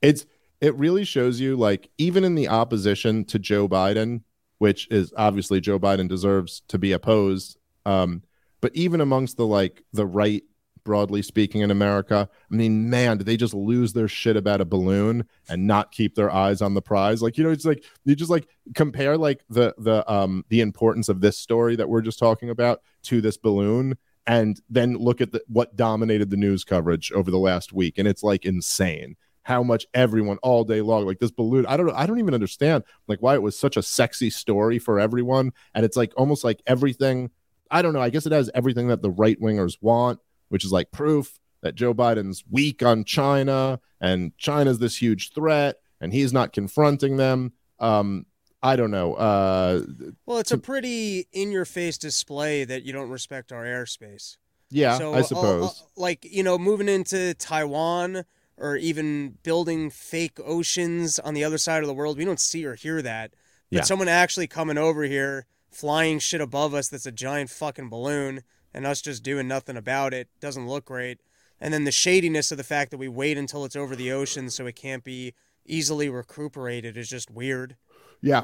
[0.01, 0.25] It's
[0.61, 4.21] it really shows you like even in the opposition to Joe Biden,
[4.59, 7.57] which is obviously Joe Biden deserves to be opposed.
[7.85, 8.23] Um,
[8.61, 10.43] but even amongst the like the right
[10.85, 14.65] broadly speaking in america i mean man did they just lose their shit about a
[14.65, 17.21] balloon and not keep their eyes on the prize?
[17.21, 21.09] Like you know it's like you just like compare like the the um the importance
[21.09, 25.31] of this story that we're just talking about to this balloon and then look at
[25.31, 27.97] the, what dominated the news coverage over the last week.
[27.97, 31.87] And it's like insane how much everyone all day long like this balloon i don't
[31.87, 35.51] know i don't even understand like why it was such a sexy story for everyone.
[35.73, 37.31] And it's like almost like everything
[37.71, 38.01] I don't know.
[38.01, 41.75] I guess it has everything that the right wingers want, which is like proof that
[41.75, 47.53] Joe Biden's weak on China and China's this huge threat and he's not confronting them.
[47.79, 48.25] Um,
[48.63, 49.13] I don't know.
[49.13, 49.81] Uh,
[50.25, 54.37] Well, it's a pretty in-your-face display that you don't respect our airspace.
[54.69, 55.63] yeah, so, I uh, suppose.
[55.81, 58.23] uh, like you know, moving into Taiwan
[58.57, 62.65] or even building fake oceans on the other side of the world, we don't see
[62.65, 63.31] or hear that.
[63.71, 63.83] But Yeah.
[63.83, 68.85] someone actually coming over here, flying shit above us that's a giant fucking balloon, and
[68.85, 71.19] us just doing nothing about it doesn't look great.
[71.61, 74.49] And then the shadiness of the fact that we wait until it's over the ocean
[74.49, 75.33] so it can't be
[75.65, 77.75] easily recuperated is just weird.
[78.21, 78.43] Yeah.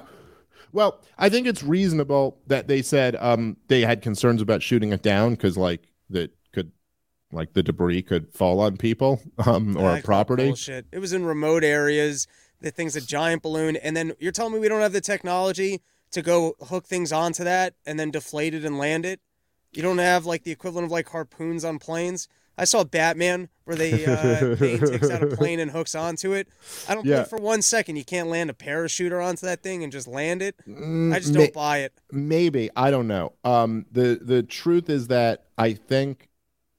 [0.71, 5.01] Well, I think it's reasonable that they said um, they had concerns about shooting it
[5.01, 6.71] down because, like, that could,
[7.31, 10.47] like, the debris could fall on people um, or property.
[10.47, 10.87] Bullshit.
[10.91, 12.27] It was in remote areas.
[12.61, 15.81] The thing's a giant balloon, and then you're telling me we don't have the technology
[16.11, 19.19] to go hook things onto that and then deflate it and land it.
[19.73, 22.27] You don't have like the equivalent of like harpoons on planes.
[22.57, 26.47] I saw Batman where they uh, Bane takes out a plane and hooks onto it.
[26.87, 27.17] I don't Yeah.
[27.17, 30.41] think for one second you can't land a parachuter onto that thing and just land
[30.41, 30.55] it.
[30.67, 31.93] Mm, I just don't buy it.
[32.11, 36.29] maybe i don't know um the the truth is that i think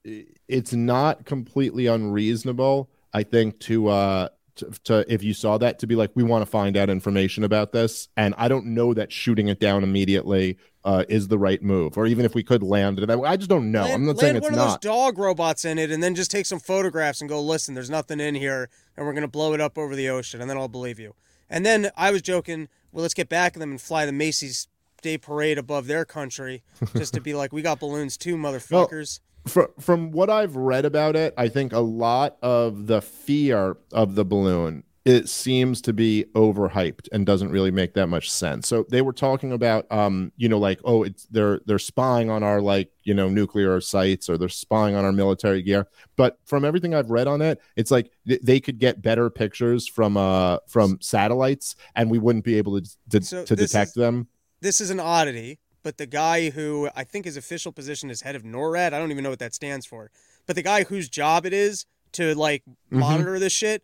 [0.03, 4.27] it's not completely unreasonable i think to uh
[4.57, 7.43] to, to if you saw that to be like we want to find out information
[7.43, 11.61] about this and i don't know that shooting it down immediately uh, is the right
[11.61, 14.19] move or even if we could land it i just don't know Land, i'm not
[14.19, 16.59] saying it's one of not those dog robots in it, and then just take some
[16.59, 17.41] photographs and go.
[17.41, 20.49] Listen, there's nothing in here, and we're gonna blow it up over the ocean, and
[20.49, 21.13] then I'll believe you.
[21.49, 22.69] And then I was joking.
[22.91, 24.67] Well, let's get back at them and fly the Macy's
[25.01, 26.63] Day Parade above their country,
[26.95, 29.19] just to be like, we got balloons too, motherfuckers.
[29.19, 33.77] Fr- from from what I've read about it, I think a lot of the fear
[33.91, 38.67] of the balloon it seems to be overhyped and doesn't really make that much sense.
[38.67, 42.43] So they were talking about, um, you know, like oh, it's they're they're spying on
[42.43, 45.87] our like you know nuclear sites or they're spying on our military gear.
[46.17, 49.87] But from everything I've read on it, it's like th- they could get better pictures
[49.87, 53.93] from uh from satellites and we wouldn't be able to to, So to detect is-
[53.93, 54.27] them.
[54.59, 58.35] this is an oddity, but the guy who I think his official position is head
[58.35, 60.11] of NORAD, I don't even know what that stands for,
[60.45, 62.99] but the guy whose job it is to like Mm-hmm.
[62.99, 63.83] monitor this shit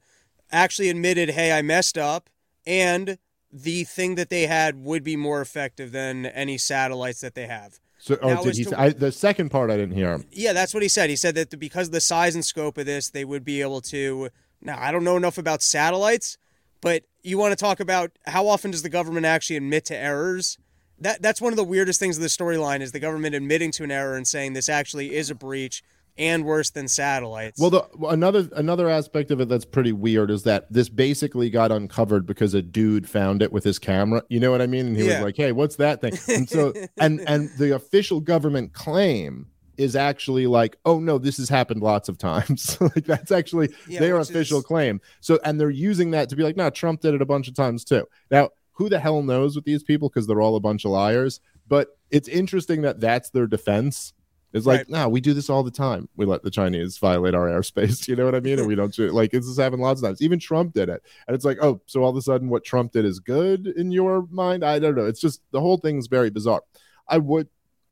[0.51, 2.29] actually admitted, hey, I messed up,
[2.67, 3.17] and
[3.53, 7.79] the thing that they had would be more effective than any satellites that they have.
[7.99, 8.65] So oh, Now, did he?
[8.65, 10.19] to- I, the second part I didn't hear.
[10.29, 11.09] Yeah, that's what he said.
[11.09, 13.79] He said that because of the size and scope of this, they would be able
[13.95, 14.27] to.
[14.61, 16.37] Now, I don't know enough about satellites,
[16.81, 20.57] but you want to talk about how often does the government actually admit to errors?
[21.03, 23.83] That that's one of the weirdest things of the storyline is the government admitting to
[23.83, 25.83] an error and saying this actually is a breach
[26.17, 27.59] and worse than satellites.
[27.59, 31.71] Well, the another another aspect of it that's pretty weird is that this basically got
[31.71, 34.21] uncovered because a dude found it with his camera.
[34.29, 34.87] You know what I mean?
[34.87, 35.15] And he Yeah.
[35.15, 39.95] was like, "Hey, what's that thing?" And so and and the official government claim is
[39.95, 44.17] actually like, "Oh no, this has happened lots of times." like that's actually Yeah, their
[44.17, 45.01] official is- claim.
[45.19, 47.55] So and they're using that to be like, "No, Trump did it a bunch of
[47.55, 50.85] times too." Now, who the hell knows with these people because they're all a bunch
[50.85, 51.39] of liars?
[51.67, 54.13] But it's interesting that that's their defense.
[54.51, 54.89] It's like, Right.
[54.89, 56.07] no, we do this all the time.
[56.15, 58.07] We let the Chinese violate our airspace.
[58.07, 58.59] You know what I mean?
[58.59, 60.21] And we don't do like this is happening lots of times.
[60.21, 61.01] Even Trump did it.
[61.27, 63.91] And it's like, oh, so all of a sudden what Trump did is good in
[63.91, 64.63] your mind?
[64.63, 65.05] I don't know.
[65.05, 66.61] It's just the whole thing's very bizarre.
[67.07, 67.47] I would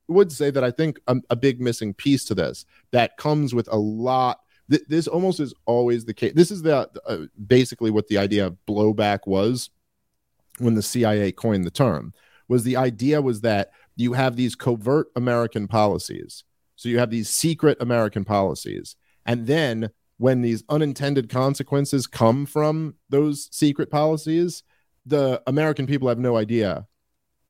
[0.08, 3.68] would say that I think a, a big missing piece to this that comes with
[3.72, 4.42] a lot.
[4.70, 6.34] Th- this almost is always the case.
[6.36, 7.18] This is the uh,
[7.48, 9.70] basically what the idea of blowback was
[10.62, 12.14] when the CIA coined the term.
[12.48, 16.44] Was the idea was that you have these covert American policies.
[16.76, 18.96] So you have these secret American policies.
[19.26, 24.64] And then when these unintended consequences come from those secret policies,
[25.06, 26.88] the American people have no idea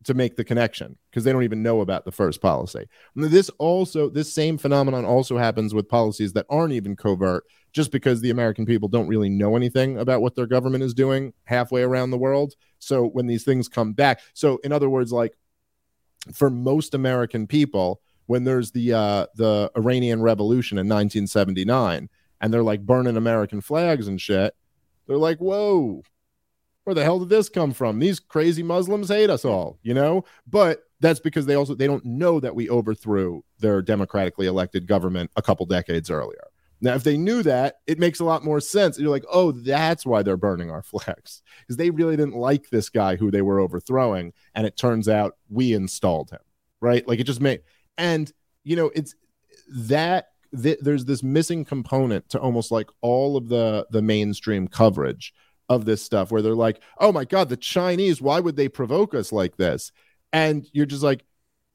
[0.04, 2.86] to make the connection because they don't even know about the first policy.
[3.16, 8.22] This also, this same phenomenon also happens with policies that aren't even covert, just because
[8.22, 12.12] the American people don't really know anything about what their government is doing halfway around
[12.12, 12.54] the world.
[12.80, 15.34] So when these things come back, so in other words, like
[16.34, 22.64] for most American people, when there's the uh, the Iranian Revolution in 1979, and they're
[22.64, 24.54] like burning American flags and shit,
[25.08, 26.04] they're like, "Whoa,
[26.84, 28.00] where the hell did this come from?
[28.00, 30.24] These crazy Muslims hate us all," you know.
[30.48, 35.32] But that's because they also they don't know that we overthrew their democratically elected government
[35.36, 36.51] a couple decades earlier.
[36.82, 38.98] Now, if they knew that, it makes a lot more sense.
[38.98, 42.90] You're like, oh, that's why they're burning our flags because they really didn't like this
[42.90, 46.40] guy who they were overthrowing, and it turns out we installed him,
[46.82, 47.08] right?
[47.08, 47.62] Like it just made,
[47.98, 48.32] and
[48.64, 49.16] you know, it's
[49.70, 55.34] that th- there's this missing component to almost like all of the the mainstream coverage
[55.70, 59.14] of this stuff where they're like, oh my god, the Chinese, why would they provoke
[59.14, 59.92] us like this?
[60.34, 61.24] And you're just like,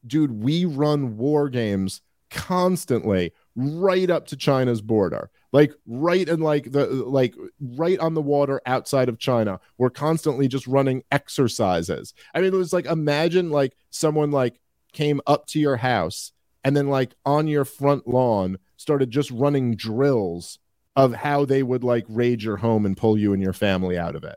[0.06, 5.30] dude, we run war games constantly right up to China's border.
[5.52, 9.58] Like right and like the like right on the water outside of China.
[9.78, 12.14] We're constantly just running exercises.
[12.34, 14.60] I mean, it was like imagine like someone like
[14.92, 19.76] came up to your house and then like on your front lawn started just running
[19.76, 20.58] drills
[20.94, 24.16] of how they would like raid your home and pull you and your family out
[24.16, 24.36] of it.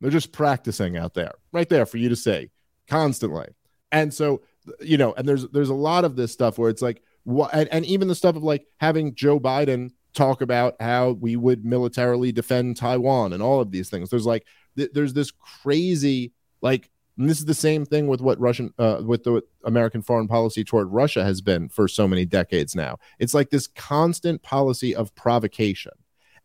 [0.00, 2.50] They're just practicing out there, right there for you to see
[2.88, 3.48] constantly.
[3.92, 4.42] And so,
[4.80, 7.68] you know, and there's there's a lot of this stuff where it's like what and,
[7.70, 12.32] and even the stuff of like having Joe Biden talk about how we would militarily
[12.32, 14.10] defend Taiwan and all of these things.
[14.10, 18.40] There's like th- there's this crazy like and this is the same thing with what
[18.40, 22.74] Russian uh, with the American foreign policy toward Russia has been for so many decades
[22.74, 22.98] now.
[23.18, 25.92] It's like this constant policy of provocation.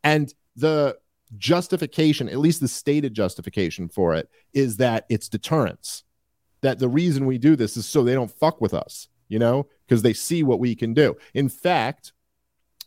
[0.04, 0.98] And the
[1.38, 6.04] justification, at least the stated justification for it, is that it's deterrence.
[6.62, 9.67] That the reason we do this is so they don't fuck with us, you know,
[9.88, 11.15] because they see what we can do.
[11.33, 12.13] In fact,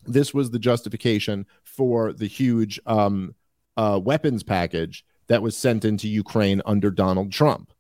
[0.06, 3.34] this was the justification for the huge um,
[3.76, 7.72] uh, weapons package that was sent into Ukraine under Donald Trump.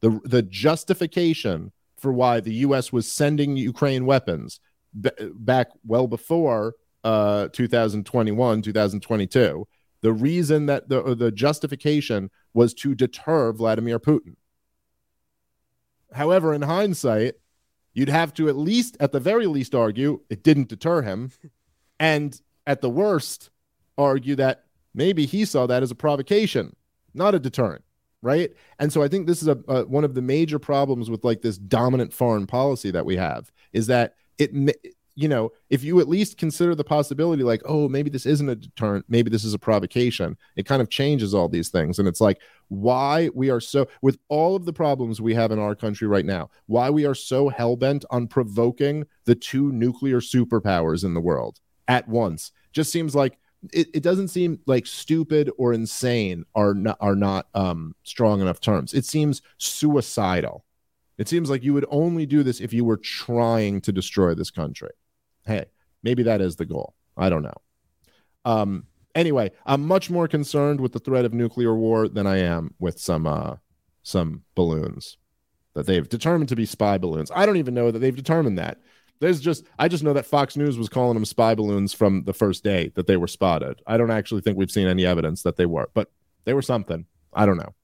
[0.00, 2.92] The, the justification for why the U.S.
[2.92, 4.60] was sending Ukraine weapons
[4.98, 9.68] b- back well before uh, 2021, 2022,
[10.02, 14.36] The reason that the the justification was to deter Vladimir Putin.
[16.12, 17.34] However, in hindsight,
[17.92, 21.30] you'd have to at least, at the very least, argue it didn't deter him,
[22.00, 23.50] and at the worst,
[23.98, 24.64] argue that
[24.94, 26.74] maybe he saw that as a provocation,
[27.14, 27.84] not a deterrent,
[28.22, 28.52] right?
[28.78, 31.42] And so I think this is a, a one of the major problems with like
[31.42, 34.52] this dominant foreign policy that we have is that it
[35.20, 38.56] you know, if you at least consider the possibility, like, oh, maybe this isn't a
[38.56, 41.98] deterrent, maybe this is a provocation, it kind of changes all these things.
[41.98, 45.58] And it's like, why we are so, with all of the problems we have in
[45.58, 50.20] our country right now, why we are so hell bent on provoking the two nuclear
[50.20, 53.36] superpowers in the world at once just seems like
[53.74, 58.60] it, it doesn't seem like stupid or insane are not, are not um, strong enough
[58.60, 58.94] terms.
[58.94, 60.64] It seems suicidal.
[61.18, 64.50] It seems like you would only do this if you were trying to destroy this
[64.50, 64.88] country.
[65.50, 65.64] Hey,
[66.02, 66.94] maybe that is the goal.
[67.16, 67.54] I don't know.
[68.44, 68.84] Um,
[69.14, 73.00] anyway, I'm much more concerned with the threat of nuclear war than I am with
[73.00, 73.56] some uh,
[74.02, 75.18] some balloons
[75.74, 77.30] that they've determined to be spy balloons.
[77.34, 78.78] I don't even know that they've determined that.
[79.18, 82.32] There's just I just know that Fox News was calling them spy balloons from the
[82.32, 83.82] first day that they were spotted.
[83.86, 86.10] I don't actually think we've seen any evidence that they were, but
[86.44, 87.06] they were something.
[87.34, 87.74] I don't know.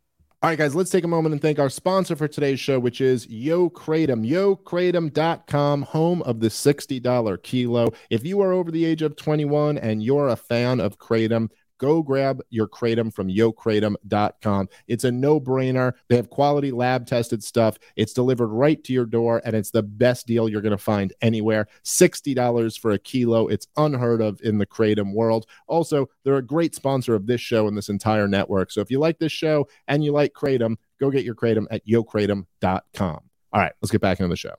[0.43, 3.01] All right, guys, let's take a moment and thank our sponsor for today's show, which
[3.01, 4.28] is Yo Kratom.
[4.28, 7.89] YoKratom.com, home of the $60 kilo.
[8.11, 11.49] If you are over the age of 21 and you're a fan of Kratom,
[11.79, 14.68] go grab your kratom from yokratom.com.
[14.87, 15.93] It's a no brainer.
[16.09, 17.79] They have quality lab tested stuff.
[17.97, 21.12] It's delivered right to your door, and it's the best deal you're going to find
[21.20, 21.68] anywhere.
[21.85, 23.49] $60 for a kilo.
[23.49, 25.47] It's unheard of in the kratom world.
[25.66, 28.70] Also, they're a great sponsor of this show and this entire network.
[28.70, 31.87] So if you like this show and you like kratom, go get your kratom at
[31.87, 33.20] yokratom.com.
[33.53, 34.55] All right, let's get back into the show.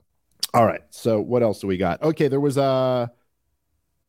[0.54, 0.80] All right.
[0.90, 2.02] So what else do we got?
[2.02, 3.08] Okay, there was uh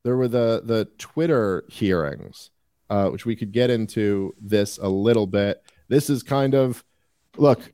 [0.04, 2.52] there were the the Twitter hearings
[2.90, 5.64] uh, which we could get into this a little bit.
[5.88, 6.84] This is kind of
[7.38, 7.74] look,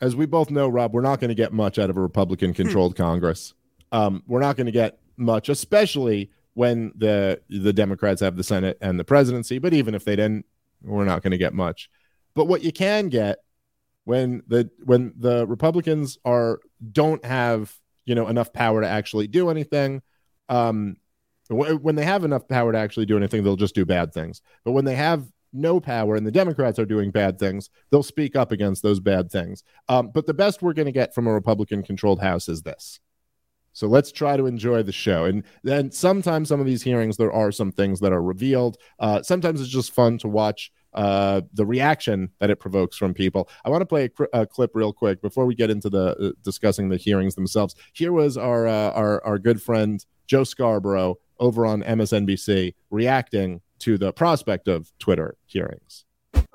[0.00, 2.52] as we both know, Rob, we're not going to get much out of a Republican
[2.54, 3.54] controlled Congress.
[3.92, 8.78] Um, we're not going to get much, especially when the the Democrats have the Senate
[8.80, 9.58] and the presidency.
[9.58, 10.46] But even if they didn't,
[10.82, 11.90] we're not going to get much.
[12.34, 13.38] But what you can get
[14.04, 16.60] when the when the Republicans are
[16.92, 20.02] don't have you know enough power to actually do anything,
[20.48, 20.96] um,
[21.50, 24.40] when they have enough power to actually do anything, they'll just do bad things.
[24.64, 28.34] But when they have no power and the Democrats are doing bad things, they'll speak
[28.34, 29.62] up against those bad things.
[29.88, 33.00] Um, but the best we're going to get from a Republican controlled House is this.
[33.72, 35.24] So let's try to enjoy the show.
[35.24, 38.78] And then sometimes some of these hearings, there are some things that are revealed.
[39.00, 43.48] Uh, sometimes it's just fun to watch uh, the reaction that it provokes from people.
[43.64, 46.16] I want to play a, cr- a, clip real quick before we get into the
[46.16, 47.74] uh, discussing the hearings themselves.
[47.94, 53.98] Here was our uh, our our good friend Joe Scarborough over on MSNBC reacting to
[53.98, 56.04] the prospect of Twitter hearings.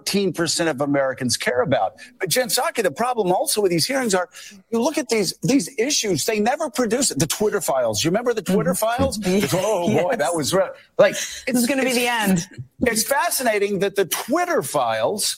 [0.09, 1.93] 15% of Americans care about.
[2.19, 4.29] But Jen Psaki, the problem also with these hearings are
[4.71, 7.19] you look at these these issues, they never produce it.
[7.19, 8.03] The Twitter files.
[8.03, 9.03] You remember the Twitter mm-hmm.
[9.03, 9.19] files?
[9.61, 12.47] Oh boy, that was re- like this is going to be the end.
[12.81, 15.37] It's fascinating that the Twitter files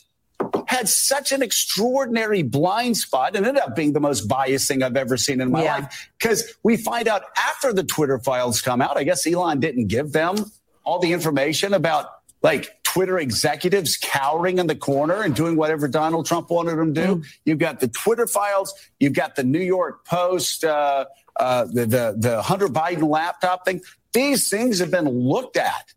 [0.67, 4.97] had such an extraordinary blind spot and ended up being the most biased thing I've
[4.97, 5.75] ever seen in my Yeah.
[5.75, 6.09] life.
[6.17, 10.11] Because we find out after the Twitter files come out, I guess Elon didn't give
[10.11, 10.51] them
[10.83, 12.07] all the information about
[12.43, 17.05] like Twitter executives cowering in the corner and doing whatever Donald Trump wanted them to
[17.07, 17.23] do.
[17.45, 21.05] You've got the Twitter files, you've got the New York Post, uh,
[21.39, 23.81] uh, the, the the Hunter Biden laptop thing.
[24.13, 25.93] These things have been looked at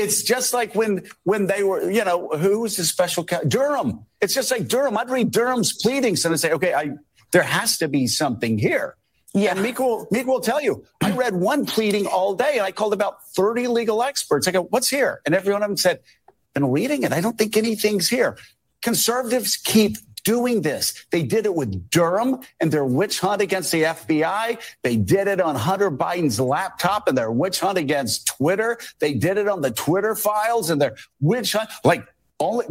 [0.00, 4.04] it's just like when when they were, you know, who was the special ca- Durham?
[4.20, 4.96] It's just like Durham.
[4.96, 6.92] I'd read Durham's pleadings and I'd say, okay, I
[7.32, 8.96] there has to be something here.
[9.34, 9.52] Yeah.
[9.52, 12.72] And Mika will, Mika will tell you, I read one pleading all day and I
[12.72, 14.48] called about 30 legal experts.
[14.48, 15.20] I go, what's here?
[15.24, 16.00] And every one of them said,
[16.54, 17.12] been reading it.
[17.12, 18.36] I don't think anything's here.
[18.82, 21.06] Conservatives keep doing this.
[21.10, 24.60] They did it with Durham and their witch hunt against the FBI.
[24.82, 28.78] They did it on Hunter Biden's laptop and their witch hunt against Twitter.
[28.98, 31.70] They did it on the Twitter files and their witch hunt.
[31.84, 32.06] Like
[32.38, 32.66] only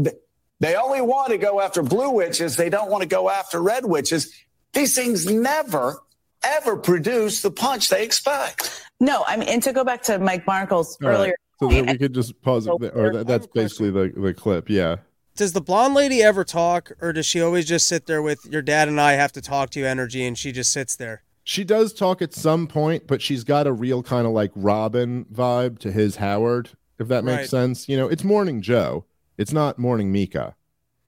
[0.60, 2.56] they only want to go after blue witches.
[2.56, 4.34] They don't want to go after red witches.
[4.74, 6.02] These things never
[6.44, 8.86] ever produce the punch they expect.
[9.00, 11.16] No, I mean, and to go back to Mike Barnicle's All right.
[11.16, 11.36] earlier.
[11.60, 14.70] So that we could just pause it, there, or that, that's basically the, the clip.
[14.70, 14.98] Yeah.
[15.40, 18.62] Does the blonde lady ever talk, or does she always just sit there with your
[18.62, 21.24] dad and I have to talk to you energy, and she just sits there?
[21.46, 25.24] She does talk at some point, but she's got a real kind of like Robin
[25.34, 27.50] vibe to his Howard, if that makes Right.
[27.50, 27.88] sense.
[27.88, 29.06] You know, it's Morning Joe.
[29.38, 30.58] It's not Morning Mika.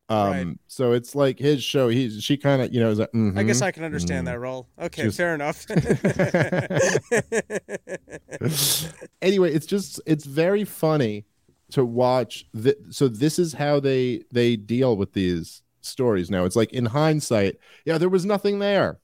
[0.08, 0.48] Um, Right.
[0.66, 1.90] so it's like his show.
[1.90, 4.32] He's she kind of you know is like, I guess I can understand mhm.
[4.32, 4.70] that role.
[4.82, 5.66] Okay, Just- fair enough.
[9.22, 11.26] anyway, it's just it's very funny
[11.72, 12.48] to watch.
[12.62, 16.46] Th- so this is how they they deal with these stories now.
[16.46, 19.00] It's like in hindsight, yeah, there was nothing there.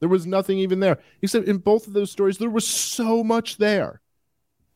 [0.00, 0.98] There was nothing even there.
[1.22, 4.00] Except in both of those stories, there was so much there.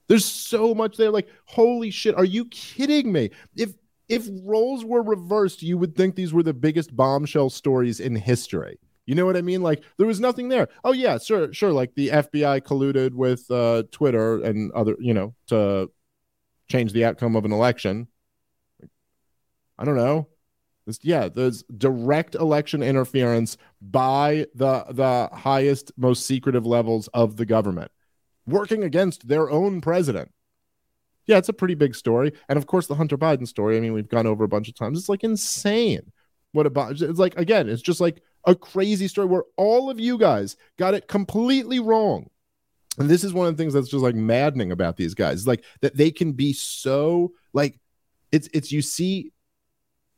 [0.09, 1.11] There's so much there.
[1.11, 3.31] Like, holy shit, are you kidding me?
[3.57, 3.75] If
[4.09, 8.79] if roles were reversed, you would think these were the biggest bombshell stories in history.
[9.07, 9.63] You know what I mean?
[9.63, 10.69] Like there was nothing there.
[10.85, 11.73] Oh yeah, sure, sure.
[11.73, 15.91] Like the FBI colluded with uh, Twitter and other, you know, to
[16.69, 18.09] change the outcome of an election.
[19.79, 20.29] I don't know.
[21.01, 27.93] Yeah, there's direct election interference by the the highest, most secretive levels of the government,
[28.47, 30.33] working against their own president.
[31.27, 33.77] Yeah, it's a pretty big story, and of course the Hunter Biden story.
[33.77, 34.99] I mean, we've gone over a bunch of times.
[34.99, 36.11] It's like insane.
[36.51, 37.01] What about?
[37.01, 40.95] It's like again, it's just like a crazy story where all of you guys got
[40.95, 42.29] it completely wrong.
[42.99, 45.65] And this is one of the things that's just like maddening about these guys, like
[45.81, 47.79] that they can be so like
[48.31, 49.33] it's it's you see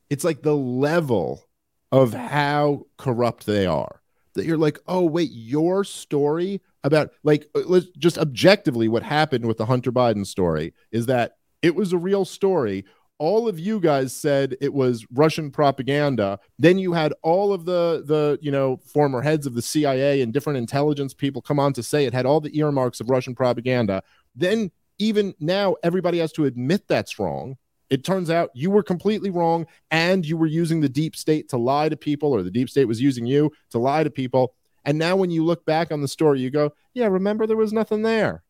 [0.09, 1.43] it's like the level
[1.91, 4.01] of how corrupt they are
[4.33, 9.45] that you're like oh wait your story about like uh, let's just objectively what happened
[9.45, 12.85] with the hunter biden story is that it was a real story
[13.17, 16.39] all of you guys said it was russian propaganda.
[16.59, 20.33] Then you had all of the the you know former heads of the cia and
[20.33, 24.03] different intelligence people come on to say it had all the earmarks of russian propaganda.
[24.35, 27.57] Then even now everybody has to admit that's wrong.
[27.89, 31.57] It turns out you were completely wrong and you were using the deep state to
[31.57, 34.55] lie to people or the deep state was using you to lie to people.
[34.83, 37.73] And now when you look back on the story you go yeah remember there was
[37.73, 38.43] nothing there.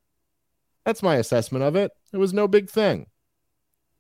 [0.86, 1.92] That's my assessment of it.
[2.14, 3.08] It was no big thing.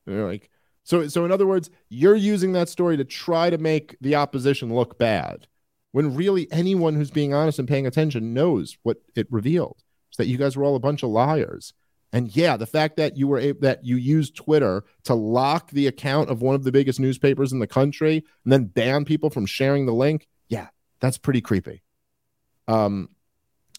[0.05, 0.49] You're like
[0.85, 4.73] so so in other words you're using that story to try to make the opposition
[4.73, 5.47] look bad
[5.91, 10.27] when really anyone who's being honest and paying attention knows what it revealed is that
[10.27, 11.73] you guys were all a bunch of liars
[12.15, 15.85] and yeah, the fact that you were able, that you used Twitter to lock the
[15.85, 19.45] account of one of the biggest newspapers in the country and then ban people from
[19.45, 20.67] sharing the link, yeah,
[21.01, 21.83] that's pretty creepy.
[22.69, 23.09] Um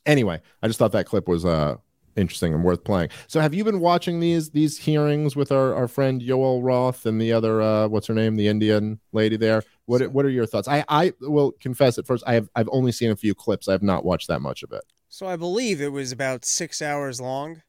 [0.04, 1.76] anyway, I just thought that clip was uh
[2.16, 3.10] interesting and worth playing.
[3.26, 7.20] So have you been watching these these hearings with our, our friend Yoel Roth and
[7.20, 9.62] the other uh what's her name, the Indian lady there?
[9.86, 10.68] What what are your thoughts?
[10.68, 13.68] I I will confess at first I have I've only seen a few clips.
[13.68, 14.82] I have not watched that much of it.
[15.08, 17.62] So I believe it was about six hours long.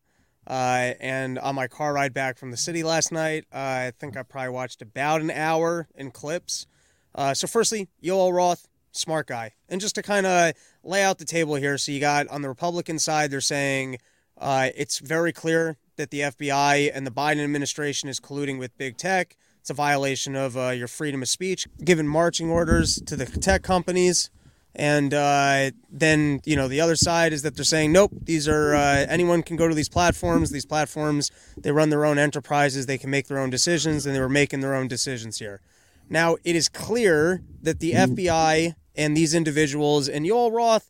[0.48, 4.16] Uh, and on my car ride back from the city last night, uh, I think
[4.16, 6.66] I probably watched about an hour in clips.
[7.14, 9.54] Uh, so, firstly, Yoel Roth, smart guy.
[9.68, 12.48] And just to kind of lay out the table here, so you got on the
[12.48, 13.98] Republican side, they're saying
[14.40, 18.98] uh, it's very clear that the FBI and the Biden administration is colluding with big
[18.98, 19.36] tech.
[19.60, 23.64] It's a violation of uh, your freedom of speech, giving marching orders to the tech
[23.64, 24.30] companies.
[24.76, 28.76] And uh, then, you know, the other side is that they're saying, nope, these are
[28.76, 30.52] uh, anyone can go to these platforms.
[30.52, 34.20] These platforms, they run their own enterprises, they can make their own decisions, and they
[34.20, 35.62] were making their own decisions here.
[36.10, 40.90] Now, it is clear that the FBI and these individuals and Yoel Roth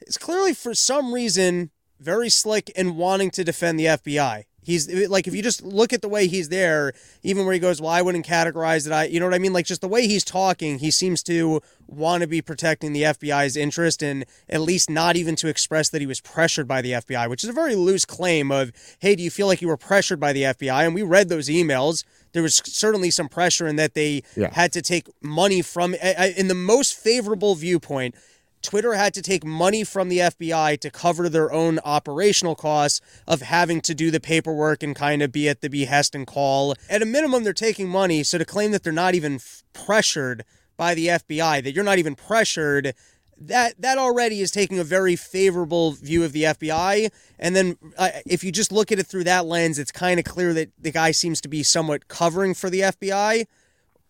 [0.00, 1.70] is clearly, for some reason,
[2.00, 4.44] very slick in wanting to defend the FBI.
[4.62, 6.92] He's like, if you just look at the way he's there,
[7.22, 8.92] even where he goes, well, I wouldn't categorize it.
[8.92, 9.54] I, you know what I mean?
[9.54, 13.56] Like, just the way he's talking, he seems to want to be protecting the FBI's
[13.56, 17.28] interest and at least not even to express that he was pressured by the FBI,
[17.30, 20.20] which is a very loose claim of, hey, do you feel like you were pressured
[20.20, 20.84] by the FBI?
[20.84, 22.04] And we read those emails.
[22.32, 24.52] There was certainly some pressure in that they Yeah.
[24.52, 28.14] had to take money from, in the most favorable viewpoint,
[28.62, 33.42] Twitter had to take money from the FBI to cover their own operational costs of
[33.42, 36.74] having to do the paperwork and kind of be at the behest and call.
[36.88, 38.22] At a minimum, they're taking money.
[38.22, 40.44] So to claim that they're not even f- pressured
[40.76, 42.94] by the FBI, that you're not even pressured,
[43.38, 47.10] that that already is taking a very favorable view of the FBI.
[47.38, 50.26] And then uh, if you just look at it through that lens, it's kind of
[50.26, 53.46] clear that the guy seems to be somewhat covering for the FBI.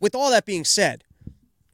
[0.01, 1.05] With all that being said,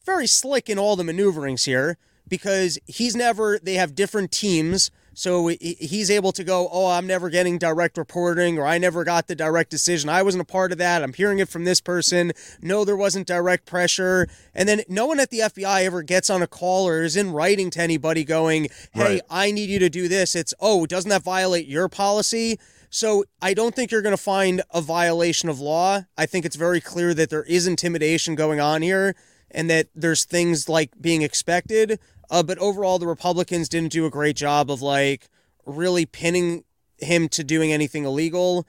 [0.05, 1.97] very slick in all the maneuverings here
[2.29, 4.91] because he's never they have different teams.
[5.14, 9.29] So he's able to go oh i'm never getting direct reporting or i never got
[9.29, 10.11] the direct decision.
[10.11, 11.03] I wasn't a part of that.
[11.03, 12.33] I'm hearing it from this person.
[12.61, 14.29] No there wasn't direct pressure.
[14.55, 17.33] And then no one at the fbi ever gets on a call or is in
[17.33, 19.20] writing to anybody going hey Right.
[19.31, 20.37] i need you to do this.
[20.37, 22.59] It's oh doesn't that violate your policy?
[22.91, 26.03] So I don't think you're going to find a violation of law.
[26.16, 29.14] I think it's very clear that there is intimidation going on here
[29.51, 31.99] and that there's things like being expected.
[32.31, 35.29] Uh, but overall, the Republicans didn't do a great job of like
[35.64, 36.64] really pinning
[36.99, 38.66] him to doing anything illegal.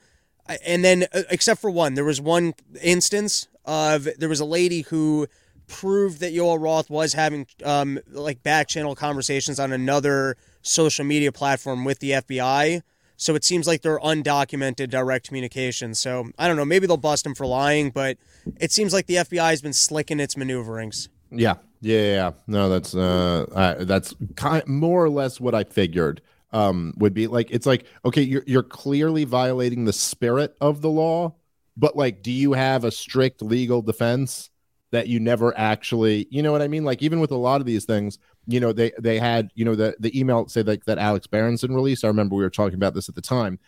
[0.64, 4.82] And then, uh, except for one, there was one instance of there was a lady
[4.82, 5.26] who
[5.66, 11.30] proved that Yoel Roth was having um, like back channel conversations on another social media
[11.30, 12.82] platform with the FBI.
[13.16, 15.94] So it seems like they're undocumented direct communication.
[15.94, 16.64] So I don't know.
[16.64, 18.16] Maybe they'll bust him for lying, but
[18.58, 21.08] it seems like the FBI has been slick in its maneuverings.
[21.30, 22.32] Yeah, yeah.
[22.46, 26.20] No, that's uh, that's kind more or less what I figured.
[26.50, 30.88] Um, would be like it's like okay, you're you're clearly violating the spirit of the
[30.88, 31.34] law,
[31.76, 34.50] but like, do you have a strict legal defense
[34.90, 36.84] that you never actually, you know what I mean?
[36.84, 39.74] Like even with a lot of these things, you know, they they had you know
[39.74, 42.04] the the email say like that Alex Berenson released.
[42.04, 43.58] I remember we were talking about this at the time.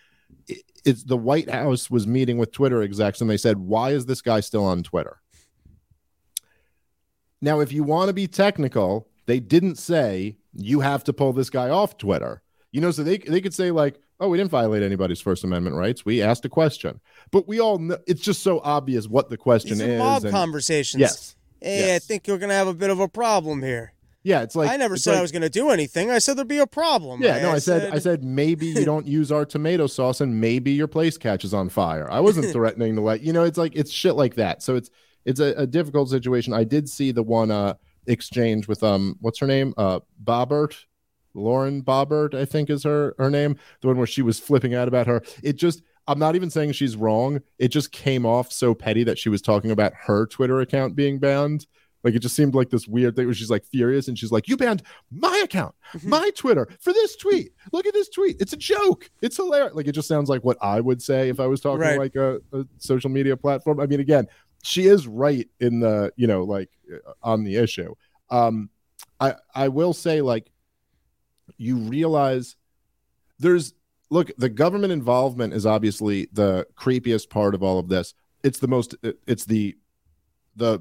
[0.49, 4.07] It, it's the White House was meeting with Twitter execs and they said, why is
[4.07, 5.21] this guy still on Twitter?
[7.43, 11.51] Now, if you want to be technical, they didn't say you have to pull this
[11.51, 12.43] guy off Twitter.
[12.73, 15.77] You know, so they they could say like, "Oh, we didn't violate anybody's First Amendment
[15.77, 16.05] rights.
[16.05, 17.01] We asked a question."
[17.33, 19.99] But we all know it's just so obvious what the question These are is.
[19.99, 21.01] mob and- conversations.
[21.01, 21.37] Yes.
[21.61, 21.97] Hey, Yes.
[22.03, 23.93] I think you're gonna have a bit of a problem here.
[24.23, 26.11] Yeah, it's like I never said I was gonna do anything.
[26.11, 27.23] I said there'd be a problem.
[27.23, 30.73] Yeah, no, I said I said maybe you don't use our tomato sauce and maybe
[30.73, 32.11] your place catches on fire.
[32.11, 33.45] I wasn't threatening to let you know.
[33.45, 34.63] It's like it's shit like that.
[34.63, 34.91] So it's
[35.25, 36.53] it's a, a difficult situation.
[36.53, 37.75] I did see the one uh
[38.07, 40.75] exchange with um what's her name uh Boebert.
[41.35, 43.57] Lauren Boebert, I think is her her name.
[43.83, 45.23] The one where she was flipping out about her.
[45.43, 47.41] It just I'm not even saying she's wrong.
[47.59, 51.19] It just came off so petty that she was talking about her Twitter account being
[51.19, 51.67] banned.
[52.03, 54.49] Like it just seemed like this weird thing where she's like furious and she's like,
[54.49, 57.53] You banned my account, my Twitter for this tweet.
[57.73, 58.41] Look at this tweet.
[58.41, 59.09] It's a joke.
[59.23, 59.75] It's hilarious.
[59.75, 61.99] Like it just sounds like what I would say if I was talking Right.
[61.99, 63.79] like a, a social media platform.
[63.81, 64.27] I mean, again,
[64.63, 67.95] she is right in the, you know, like uh, on the issue.
[68.31, 68.71] Um,
[69.19, 70.51] I I will say, like,
[71.57, 72.57] you realize
[73.39, 73.75] there's
[74.11, 78.15] look, the government involvement is obviously the creepiest part of all of this.
[78.43, 78.95] It's the most
[79.27, 79.77] it's the
[80.57, 80.81] the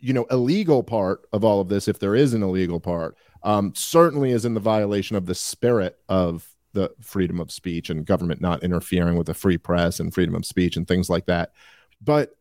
[0.00, 3.72] you know illegal part of all of this if there is an illegal part um
[3.74, 8.40] certainly is in the violation of the spirit of the freedom of speech and government
[8.40, 11.52] not interfering with the free press and freedom of speech and things like that
[12.00, 12.36] but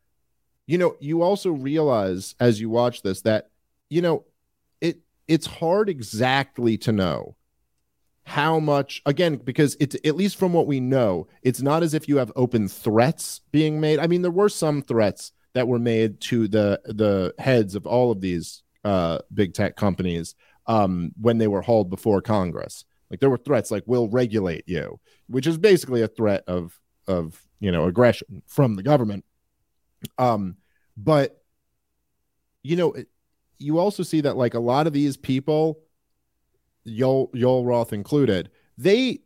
[0.69, 3.49] you know you also realize as you watch this that
[3.89, 4.23] you know
[4.81, 7.35] it it's hard exactly to know
[8.23, 12.07] how much again because it's at least from what we know it's not as if
[12.07, 13.97] you have open threats being made.
[13.97, 18.11] I mean there were some threats that were made to the the heads of all
[18.11, 20.35] of these uh big tech companies
[20.67, 22.85] um when they were hauled before congress.
[23.09, 27.43] Like there were threats like we'll regulate you which is basically a threat of of
[27.59, 29.25] you know aggression from the government.
[30.19, 30.57] Um
[31.03, 31.41] but
[32.63, 32.93] you know
[33.57, 35.81] you also see that like a lot of these people
[36.85, 39.19] Joel Yoel Roth included, they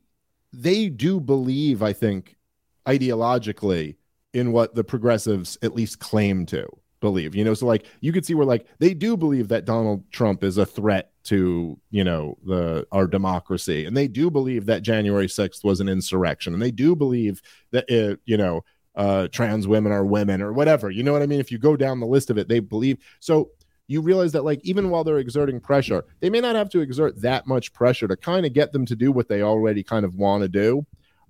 [0.51, 2.37] they do believe, I think,
[2.85, 3.95] ideologically
[4.33, 6.67] in what the progressives at least claim to
[6.99, 7.35] believe.
[7.35, 10.43] You know, so like you could see where like they do believe that Donald Trump
[10.43, 13.85] is a threat to, you know, the our democracy.
[13.85, 16.53] And they do believe that January 6th was an insurrection.
[16.53, 18.63] And they do believe that it, you know,
[18.95, 20.89] uh trans women are women or whatever.
[20.89, 21.39] You know what I mean?
[21.39, 23.49] If you go down the list of it, they believe so
[23.87, 27.21] you realize that like even while they're exerting pressure they may not have to exert
[27.21, 30.15] that much pressure to kind of get them to do what they already kind of
[30.15, 30.85] want to do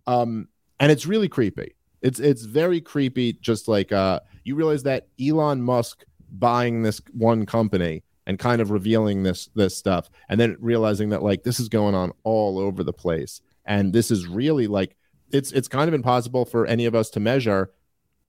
[0.07, 0.47] um
[0.79, 5.61] and it's really creepy it's it's very creepy just like uh you realize that Elon
[5.61, 11.09] Musk buying this one company and kind of revealing this this stuff and then realizing
[11.09, 14.95] that like this is going on all over the place and this is really like
[15.33, 17.71] it's it's kind of impossible for any of us to measure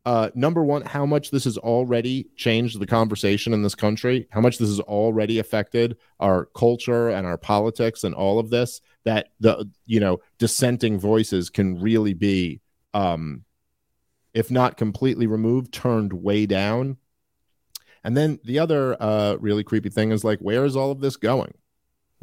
[0.06, 4.40] uh, number one, how much this has already changed the conversation in this country, how
[4.40, 9.28] much this has already affected our culture and our politics and all of this, that
[9.40, 12.60] the, you know, dissenting voices can really be,
[12.92, 13.44] um,
[14.34, 16.98] if not completely removed, turned way down.
[18.02, 21.16] And then the other uh, really creepy thing is like, where is all of this
[21.16, 21.54] going?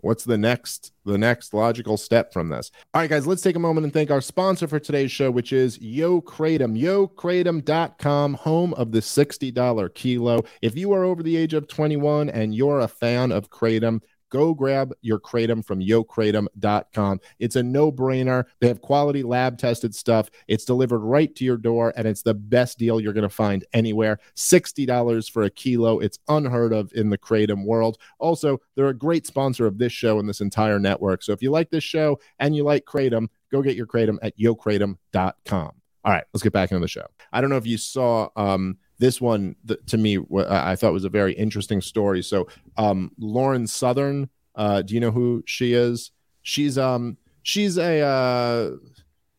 [0.02, 2.72] What's the next the next logical step from this?
[2.94, 5.54] All right, guys, let's take a moment and thank our sponsor for today's show, which
[5.54, 6.80] is Yo Kratom.
[6.80, 10.44] YoKratom.com, home of the $60 kilo.
[10.62, 14.02] If you are over the age of 21 and you're a fan of Kratom,
[14.32, 17.20] go grab your kratom from yokratom.com.
[17.38, 18.46] It's a no-brainer.
[18.60, 20.32] They have quality lab tested stuff.
[20.48, 23.64] It's delivered right to your door and it's the best deal you're going to find
[23.74, 24.18] anywhere.
[24.36, 26.00] $60 for a kilo.
[26.00, 27.98] It's unheard of in the kratom world.
[28.18, 31.22] Also, they're a great sponsor of this show and this entire network.
[31.22, 34.38] So if you like this show and you like kratom, go get your kratom at
[34.40, 35.72] yokratom.com.
[36.04, 37.06] All right, let's get back into the show.
[37.32, 39.56] I don't know if you saw um this one
[39.88, 42.22] to me I thought was a very interesting story.
[42.22, 42.48] So
[42.78, 46.12] um Lauren Southern, uh do you know who she is?
[46.44, 48.72] She's um she's a uh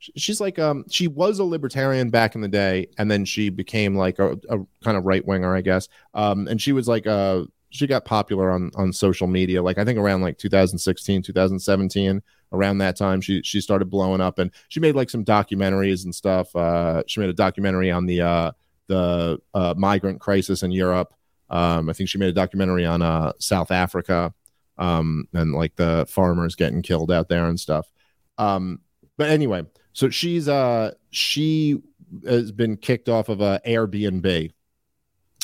[0.00, 3.94] she's like um she was a libertarian back in the day and then she became
[3.94, 5.88] like a, a kind of right winger, I guess.
[6.12, 9.84] Um and she was like uh she got popular on on social media like I
[9.84, 12.20] think around like 2016, 2017
[12.52, 16.12] around that time she she started blowing up and she made like some documentaries and
[16.12, 18.50] stuff uh she made a documentary on the uh
[18.88, 21.14] the uh migrant crisis in europe.
[21.50, 24.32] Um i think she made a documentary on uh south africa
[24.78, 27.90] um and like the farmers getting killed out there and stuff.
[28.38, 28.80] Um
[29.16, 29.62] but anyway
[29.92, 31.78] so she's uh she
[32.26, 34.52] has been kicked off of a airbnb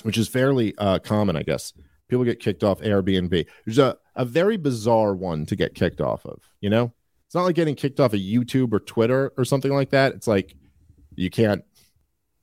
[0.02, 1.72] which is fairly uh common i guess.
[2.08, 3.46] People get kicked off airbnb.
[3.66, 6.92] There's a a very bizarre one to get kicked off of you know?
[7.26, 10.14] It's not like getting kicked off of youtube or twitter or something like that.
[10.14, 10.56] It's like
[11.14, 11.62] you can't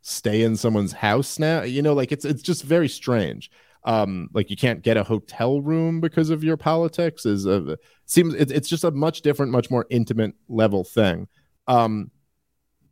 [0.07, 3.49] stay in someone's house now you know like it's it's just very strange.
[3.85, 7.75] Um like you can't get a hotel room because of your politics is a
[8.05, 11.27] seems it, it's just a much different much more intimate level thing.
[11.67, 12.11] Um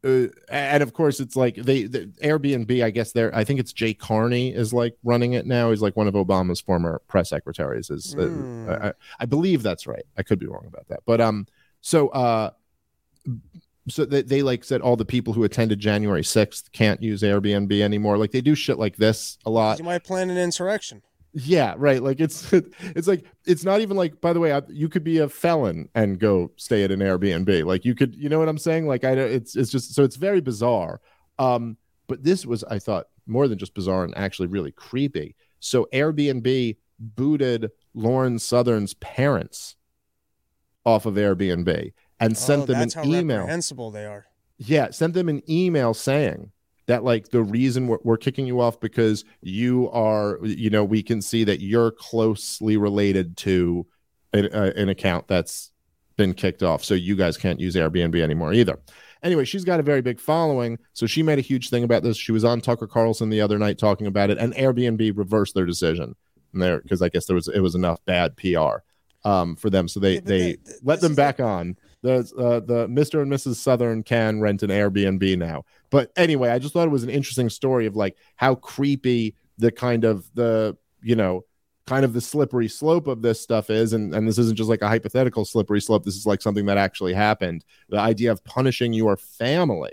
[0.03, 3.71] uh, and of course it's like they the airbnb i guess they're i think it's
[3.71, 5.69] jay carney is like running it now.
[5.69, 8.67] He's like one of obama's former press secretaries is Mm.
[8.69, 8.93] uh, I,
[9.23, 10.03] I believe that's right.
[10.17, 11.01] I could be wrong about that.
[11.05, 11.45] But um
[11.81, 12.49] so uh
[13.89, 17.71] so they, they like said all the people who attended january 6th can't use airbnb
[17.81, 21.01] anymore like they do shit like this a lot You might plan an insurrection.
[21.33, 22.01] yeah, right.
[22.03, 24.21] Like it's it's like it's not even like.
[24.21, 27.65] By the way, I, you could be a felon and go stay at an Airbnb.
[27.65, 28.85] Like you could, you know what I'm saying?
[28.87, 31.01] Like I, don't- it's it's just so it's very bizarre.
[31.39, 31.75] Um,
[32.07, 35.35] but this was I thought more than just bizarre and actually really creepy.
[35.59, 39.75] So Airbnb booted Lauren Southern's parents
[40.85, 43.37] off of Airbnb and sent oh, them an how email.
[43.39, 44.25] reprehensible they are.
[44.57, 46.51] Yeah, sent them an email saying
[46.85, 51.01] that like the reason we're, we're kicking you off because you are, you know, we
[51.01, 53.85] can see that you're closely related to
[54.33, 55.71] an, uh, an account that's
[56.17, 58.79] been kicked off, so you guys can't use Airbnb anymore either.
[59.23, 62.17] Anyway, she's got a very big following, so she made a huge thing about this.
[62.17, 65.65] She was on Tucker Carlson the other night talking about it, and Airbnb reversed their
[65.65, 66.15] decision
[66.53, 68.83] there because I guess there was it was enough bad PR
[69.23, 71.77] um, for them, so they Yeah, they they- let them back on.
[72.03, 73.21] The uh, the Mr.
[73.23, 73.55] and Mrs.
[73.55, 75.63] Southern can rent an Airbnb now.
[75.89, 79.71] But anyway, I just thought it was an interesting story of like how creepy the
[79.71, 81.45] kind of the you know
[81.87, 84.81] kind of the slippery slope of this stuff is and and this isn't just like
[84.81, 88.93] a hypothetical slippery slope this is like something that actually happened the idea of punishing
[88.93, 89.91] your family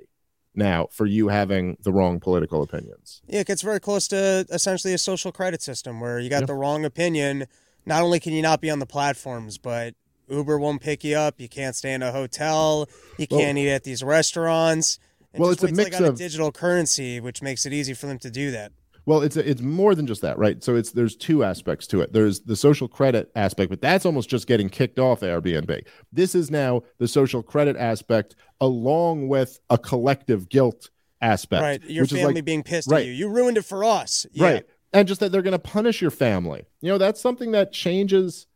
[0.55, 4.95] now for you having the wrong political opinions Yeah, it gets very close to essentially
[4.95, 6.47] a social credit system where you got Yeah.
[6.47, 7.47] the wrong opinion.
[7.87, 9.95] Not only can you not be on the platforms, but
[10.31, 11.41] Uber won't pick you up.
[11.41, 12.89] You can't stay in a hotel.
[13.19, 14.99] You Well- can't eat at these restaurants.
[15.33, 18.07] And Well, just it's a mix of- a digital currency, which makes it easy for
[18.07, 18.73] them to do that.
[19.07, 20.63] Well, it's it's more than just that, right?
[20.63, 22.13] So it's there's two aspects to it.
[22.13, 25.85] There's the social credit aspect, but that's almost just getting kicked off Airbnb.
[26.13, 30.91] This is now the social credit aspect along with a collective guilt
[31.23, 31.63] aspect.
[31.63, 31.83] right.
[31.91, 33.01] Your family like- being pissed right.
[33.01, 33.13] at you.
[33.13, 34.27] You ruined it for us.
[34.33, 34.45] Yeah.
[34.45, 34.67] Right.
[34.93, 36.65] And just that they're going to punish your family.
[36.81, 38.47] You know, that's something that changes,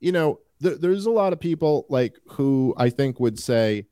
[0.00, 3.86] you know, th- there's a lot of people like who I think would say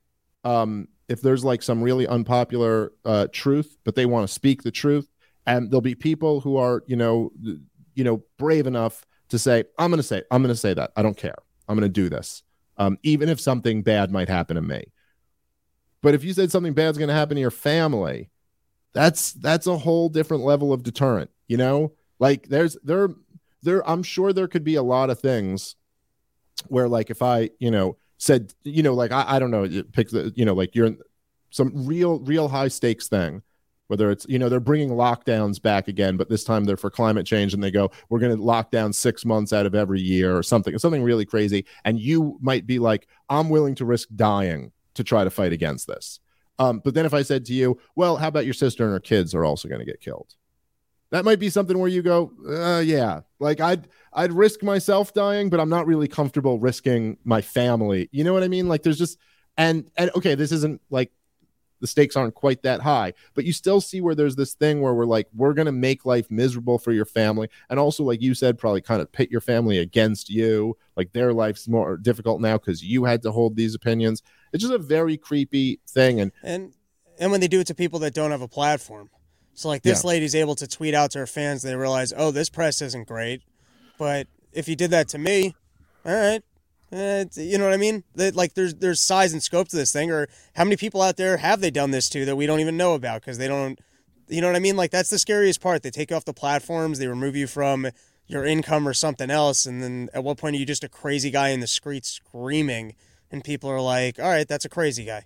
[0.45, 4.71] um if there's like some really unpopular uh truth, but they want to speak the
[4.71, 5.09] truth
[5.47, 7.33] and there'll be people who are, you know,
[7.95, 10.93] you know, brave enough to say I'm going to say I'm going to say that.
[10.97, 11.37] I don't care.
[11.69, 12.43] I'm going to do this.
[12.77, 14.85] Um even if something bad might happen to me.
[16.03, 18.31] But if you said something bad's going to happen to your family,
[18.93, 23.09] that's that's a whole different level of deterrent you know like there's there
[23.63, 25.77] there i'm sure there could be a lot of things
[26.69, 30.11] where like if i you know said you know like i, I don't know pick
[30.11, 30.99] the you know like you're in
[31.51, 33.43] some real real high stakes thing
[33.89, 37.27] whether it's you know they're bringing lockdowns back again but this time they're for climate
[37.27, 40.37] change and they go we're going to lock down six months out of every year
[40.37, 44.73] or something something really crazy and you might be like i'm willing to risk dying
[44.95, 46.21] to try to fight against this
[46.59, 49.01] um, but then if I said to you, well, how about your sister and her
[49.01, 50.35] kids are also going to get killed?
[51.13, 55.51] That might be something where you go, uh, yeah, like I'd I'd risk myself dying,
[55.51, 58.09] but I'm not really comfortable risking my family.
[58.13, 58.67] You know what I mean?
[58.67, 59.19] Like there's just
[59.59, 61.13] and and okay, this isn't like
[61.81, 64.95] the stakes aren't quite that high, but you still see where there's this thing where
[64.95, 68.59] we're like, we're gonna make life miserable for your family, and also like you said,
[68.59, 70.79] probably kind of pit your family against you.
[70.97, 74.23] Like their life's more difficult now because you had to hold these opinions.
[74.55, 76.73] It's just a very creepy thing, and And
[77.19, 79.11] and when they do it to people that don't have a platform.
[79.55, 80.09] So like this Yeah.
[80.09, 83.43] lady's able to tweet out to her fans, they realize, oh, this press isn't great.
[83.99, 85.55] But if you did that to me,
[86.05, 86.43] all right.
[86.91, 88.05] eh, you know what I mean?
[88.15, 91.17] That like there's there's size and scope to this thing, or how many people out
[91.17, 93.79] there have they done this to that we don't even know about because they don't,
[94.29, 94.77] you know what I mean?
[94.77, 95.83] Like that's the scariest part.
[95.83, 97.89] They take you off the platforms, they remove you from
[98.27, 101.31] your income or something else, and then at what point are you just a crazy
[101.31, 102.95] guy in the street screaming,
[103.31, 105.25] and people are like, all right, that's a crazy guy.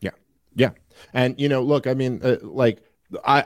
[0.00, 0.10] Yeah,
[0.54, 0.70] yeah,
[1.14, 2.82] and you know, look, I mean, uh, like
[3.24, 3.44] I,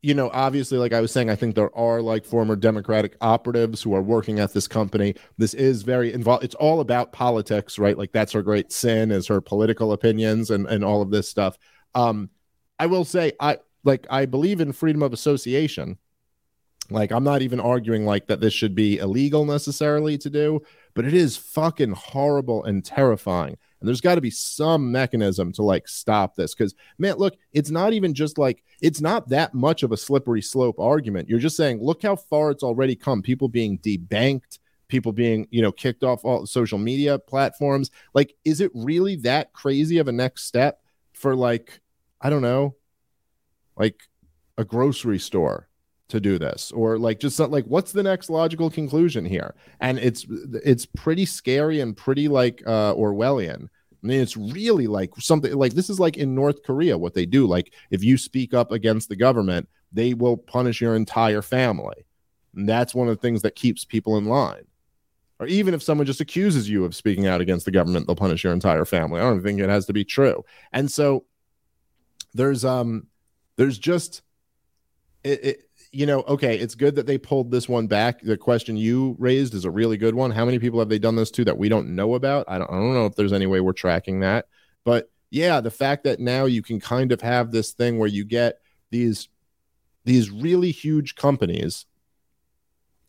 [0.00, 3.82] you know, obviously, like I was saying, I think there are like former Democratic operatives
[3.82, 5.14] who are working at this company.
[5.38, 6.44] This is very involved.
[6.44, 7.98] It's all about politics, right?
[7.98, 11.58] Like that's her great sin is her political opinions and and all of this stuff.
[11.94, 12.30] Um,
[12.78, 15.98] I will say, I like I believe in freedom of association.
[16.90, 20.60] Like I'm not even arguing like that this should be illegal necessarily to do,
[20.94, 23.58] but it is fucking horrible and terrifying.
[23.80, 27.70] And there's got to be some mechanism to like stop this because man, look, it's
[27.70, 31.28] not even just like it's not that much of a slippery slope argument.
[31.28, 33.22] You're just saying, look how far it's already come.
[33.22, 34.58] People being debanked,
[34.88, 37.90] people being you know kicked off all social media platforms.
[38.14, 40.80] Like, is it really that crazy of a next step
[41.12, 41.80] for like
[42.20, 42.74] I don't know,
[43.76, 44.00] like
[44.56, 45.67] a grocery store
[46.08, 46.72] to do this?
[46.72, 49.54] Or like just like what's the next logical conclusion here?
[49.80, 50.26] And it's
[50.64, 53.64] it's pretty scary and pretty like uh orwellian.
[53.64, 57.26] I mean it's really like something like this is like in north korea what they
[57.26, 57.46] do.
[57.46, 62.06] Like if you speak up against the government they will punish your entire family.
[62.54, 64.64] And that's one of the things that keeps people in line.
[65.40, 68.44] Or even if someone just accuses you of speaking out against the government they'll punish
[68.44, 69.20] your entire family.
[69.20, 70.44] I don't think it has to be true.
[70.72, 71.26] And so
[72.34, 73.06] there's um
[73.56, 74.22] there's just
[75.24, 78.20] it, it you know, okay, it's good that they pulled this one back.
[78.20, 80.30] The question you raised is a really good one.
[80.30, 82.46] How many people have they done this to that we don't know about?
[82.48, 84.46] I don't, I don't know if there's any way we're tracking that.
[84.84, 88.24] But yeah, the fact that now you can kind of have this thing where you
[88.24, 88.60] get
[88.90, 89.28] these
[90.04, 91.84] these really huge companies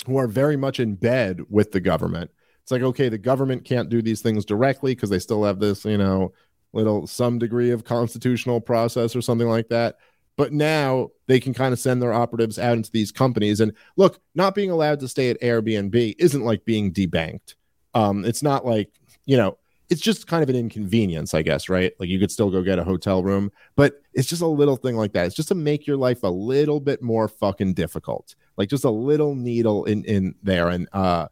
[0.05, 2.32] who are very much in bed with the government.
[2.63, 5.86] It's like, okay, the government can't do these things directly because they still have this,
[5.86, 6.34] you know,
[6.73, 9.97] little some degree of constitutional process or something like that.
[10.39, 13.59] But now they can kind of send their operatives out into these companies.
[13.59, 17.55] And look, not being allowed to stay at Airbnb isn't like being debanked.
[17.93, 18.89] Um, it's not like,
[19.25, 19.57] you know,
[19.89, 21.91] it's just kind of an inconvenience, I guess, right?
[21.99, 24.95] Like you could still go get a hotel room, but it's just a little thing
[24.95, 25.25] like that.
[25.25, 28.33] It's just to make your life a little bit more fucking difficult.
[28.55, 30.69] Like just a little needle in in there.
[30.69, 31.27] And uh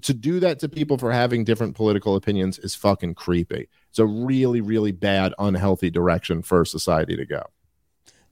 [0.00, 3.68] to do that to people for having different political opinions is fucking creepy.
[3.90, 7.42] It's a really, really bad, unhealthy direction for society to go.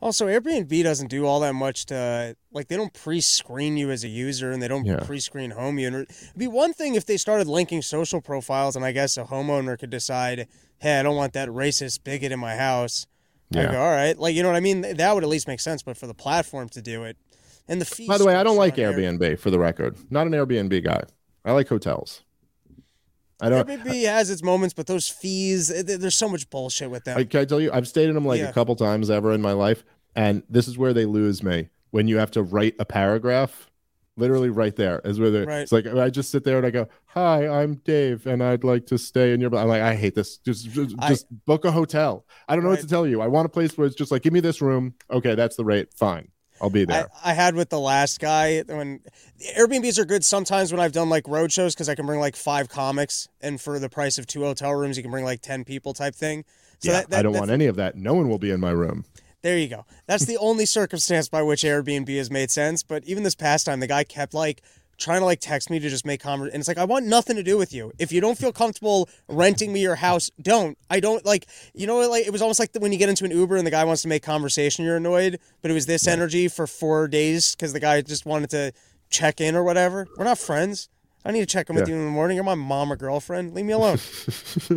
[0.02, 4.08] Also, Airbnb doesn't do all that much to like they don't pre-screen you as a
[4.08, 4.96] user and they don't Yeah.
[4.96, 5.86] pre-screen home you.
[5.86, 9.78] It'd be one thing if they started linking social profiles and I guess a homeowner
[9.78, 10.48] could decide,
[10.80, 13.06] hey, I don't want that racist bigot in my house.
[13.50, 13.70] Yeah.
[13.70, 14.80] go, all right, like you know what I mean.
[14.80, 15.82] That would at least make sense.
[15.82, 17.16] But for the platform to do it,
[17.68, 18.08] and the fees.
[18.08, 19.96] By the way, I don't like on Airbnb for the record.
[20.10, 21.02] Not an Airbnb guy.
[21.44, 22.22] I like hotels.
[23.42, 23.68] I don't.
[23.68, 27.18] Airbnb has its moments, but those fees, eh, there- there's so much bullshit with them.
[27.18, 28.48] I, can I tell you, I've stayed in them like Yeah.
[28.48, 29.84] a couple times ever in my life,
[30.14, 31.68] and this is where they lose me.
[31.90, 33.68] When you have to write a paragraph,
[34.16, 35.60] literally right there is where Right.
[35.62, 38.86] it's like I just sit there and I go, "Hi, I'm Dave, and I'd like
[38.86, 40.36] to stay in your." I'm like, I hate this.
[40.38, 42.24] Just, just, I- just book a hotel.
[42.48, 43.20] I don't know what to tell you.
[43.20, 44.94] I want a place where it's just like, give me this room.
[45.10, 45.88] Okay, that's the rate.
[45.94, 46.28] Fine,
[46.62, 47.08] I'll be there.
[47.24, 49.00] I had with the last guy when
[49.58, 52.36] Airbnbs are good sometimes when I've done like road shows because I can bring like
[52.36, 55.64] five comics and for the price of two hotel rooms you can bring like ten
[55.64, 56.44] people type thing.
[56.78, 57.96] So yeah, that, that, I don't want any of that.
[57.96, 59.04] No one will be in my room.
[59.42, 59.84] There you go.
[60.06, 62.84] That's the only circumstance by which Airbnb has made sense.
[62.84, 64.62] But even this past time, the guy kept like
[64.98, 66.54] trying to like text me to just make conversation.
[66.54, 67.92] And it's like, I want nothing to do with you.
[67.98, 70.78] If you don't feel comfortable renting me your house, don't.
[70.90, 73.30] I don't like, you know, like it was almost like when you get into an
[73.32, 75.38] Uber and the guy wants to make conversation, you're annoyed.
[75.60, 78.72] But it was this energy for four days because the guy just wanted to
[79.10, 80.06] check in or whatever.
[80.16, 80.88] We're not friends.
[81.24, 81.94] I need to check in with Yeah.
[81.94, 82.34] you in the morning.
[82.36, 83.54] You're my mom or girlfriend.
[83.54, 83.98] Leave me alone.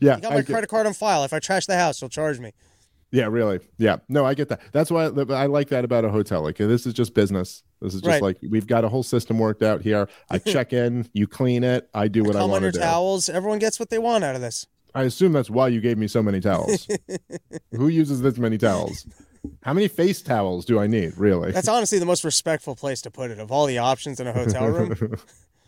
[0.00, 1.24] yeah, You got I my get- credit card on file.
[1.24, 2.52] If I trash the house, you'll charge me.
[3.12, 3.60] Yeah, really.
[3.78, 3.96] Yeah.
[4.08, 4.60] No, I get that.
[4.72, 6.42] That's why I, like that about a hotel.
[6.42, 7.62] Like this is just business.
[7.80, 8.22] This is just Right.
[8.22, 10.08] like we've got a whole system worked out here.
[10.30, 12.78] I check in, you clean it, I do what I, want to do.
[12.80, 13.28] towels.
[13.28, 14.66] Everyone gets what they want out of this.
[14.94, 16.88] I assume that's why you gave me so many towels.
[17.72, 19.06] Who uses this many towels?
[19.62, 21.52] How many face towels do I need, really?
[21.52, 24.32] That's honestly the most respectful place to put it of all the options in a
[24.32, 25.16] hotel room.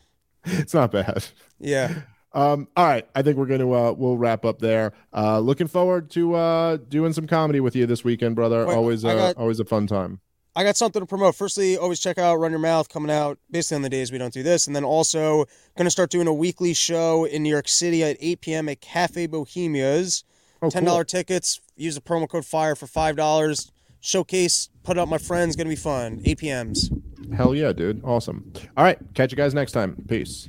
[0.44, 1.24] it's not bad.
[1.60, 2.00] yeah.
[2.32, 4.92] Um, all right, I think we're gonna uh, we'll wrap up there.
[5.14, 8.66] Uh, looking forward to uh, doing some comedy with you this weekend, brother.
[8.66, 10.20] Always uh, got- always a fun time.
[10.56, 11.36] I got something to promote.
[11.36, 14.32] Firstly, always check out Run Your Mouth coming out basically on the days we don't
[14.32, 14.66] do this.
[14.66, 15.44] And then also
[15.76, 18.68] going to start doing a weekly show in New York City at 8 p.m.
[18.68, 20.24] at Cafe Bohemia's.
[20.60, 21.04] Oh, $10 cool.
[21.04, 21.60] tickets.
[21.76, 23.70] Use the promo code FIRE for $5.
[24.00, 25.54] Showcase, put up my friends.
[25.54, 26.20] Going to be fun.
[26.24, 26.90] 8 p.m.s.
[27.36, 28.02] Hell yeah, dude.
[28.02, 28.52] Awesome.
[28.76, 29.94] All right, catch you guys next time.
[30.08, 30.48] Peace.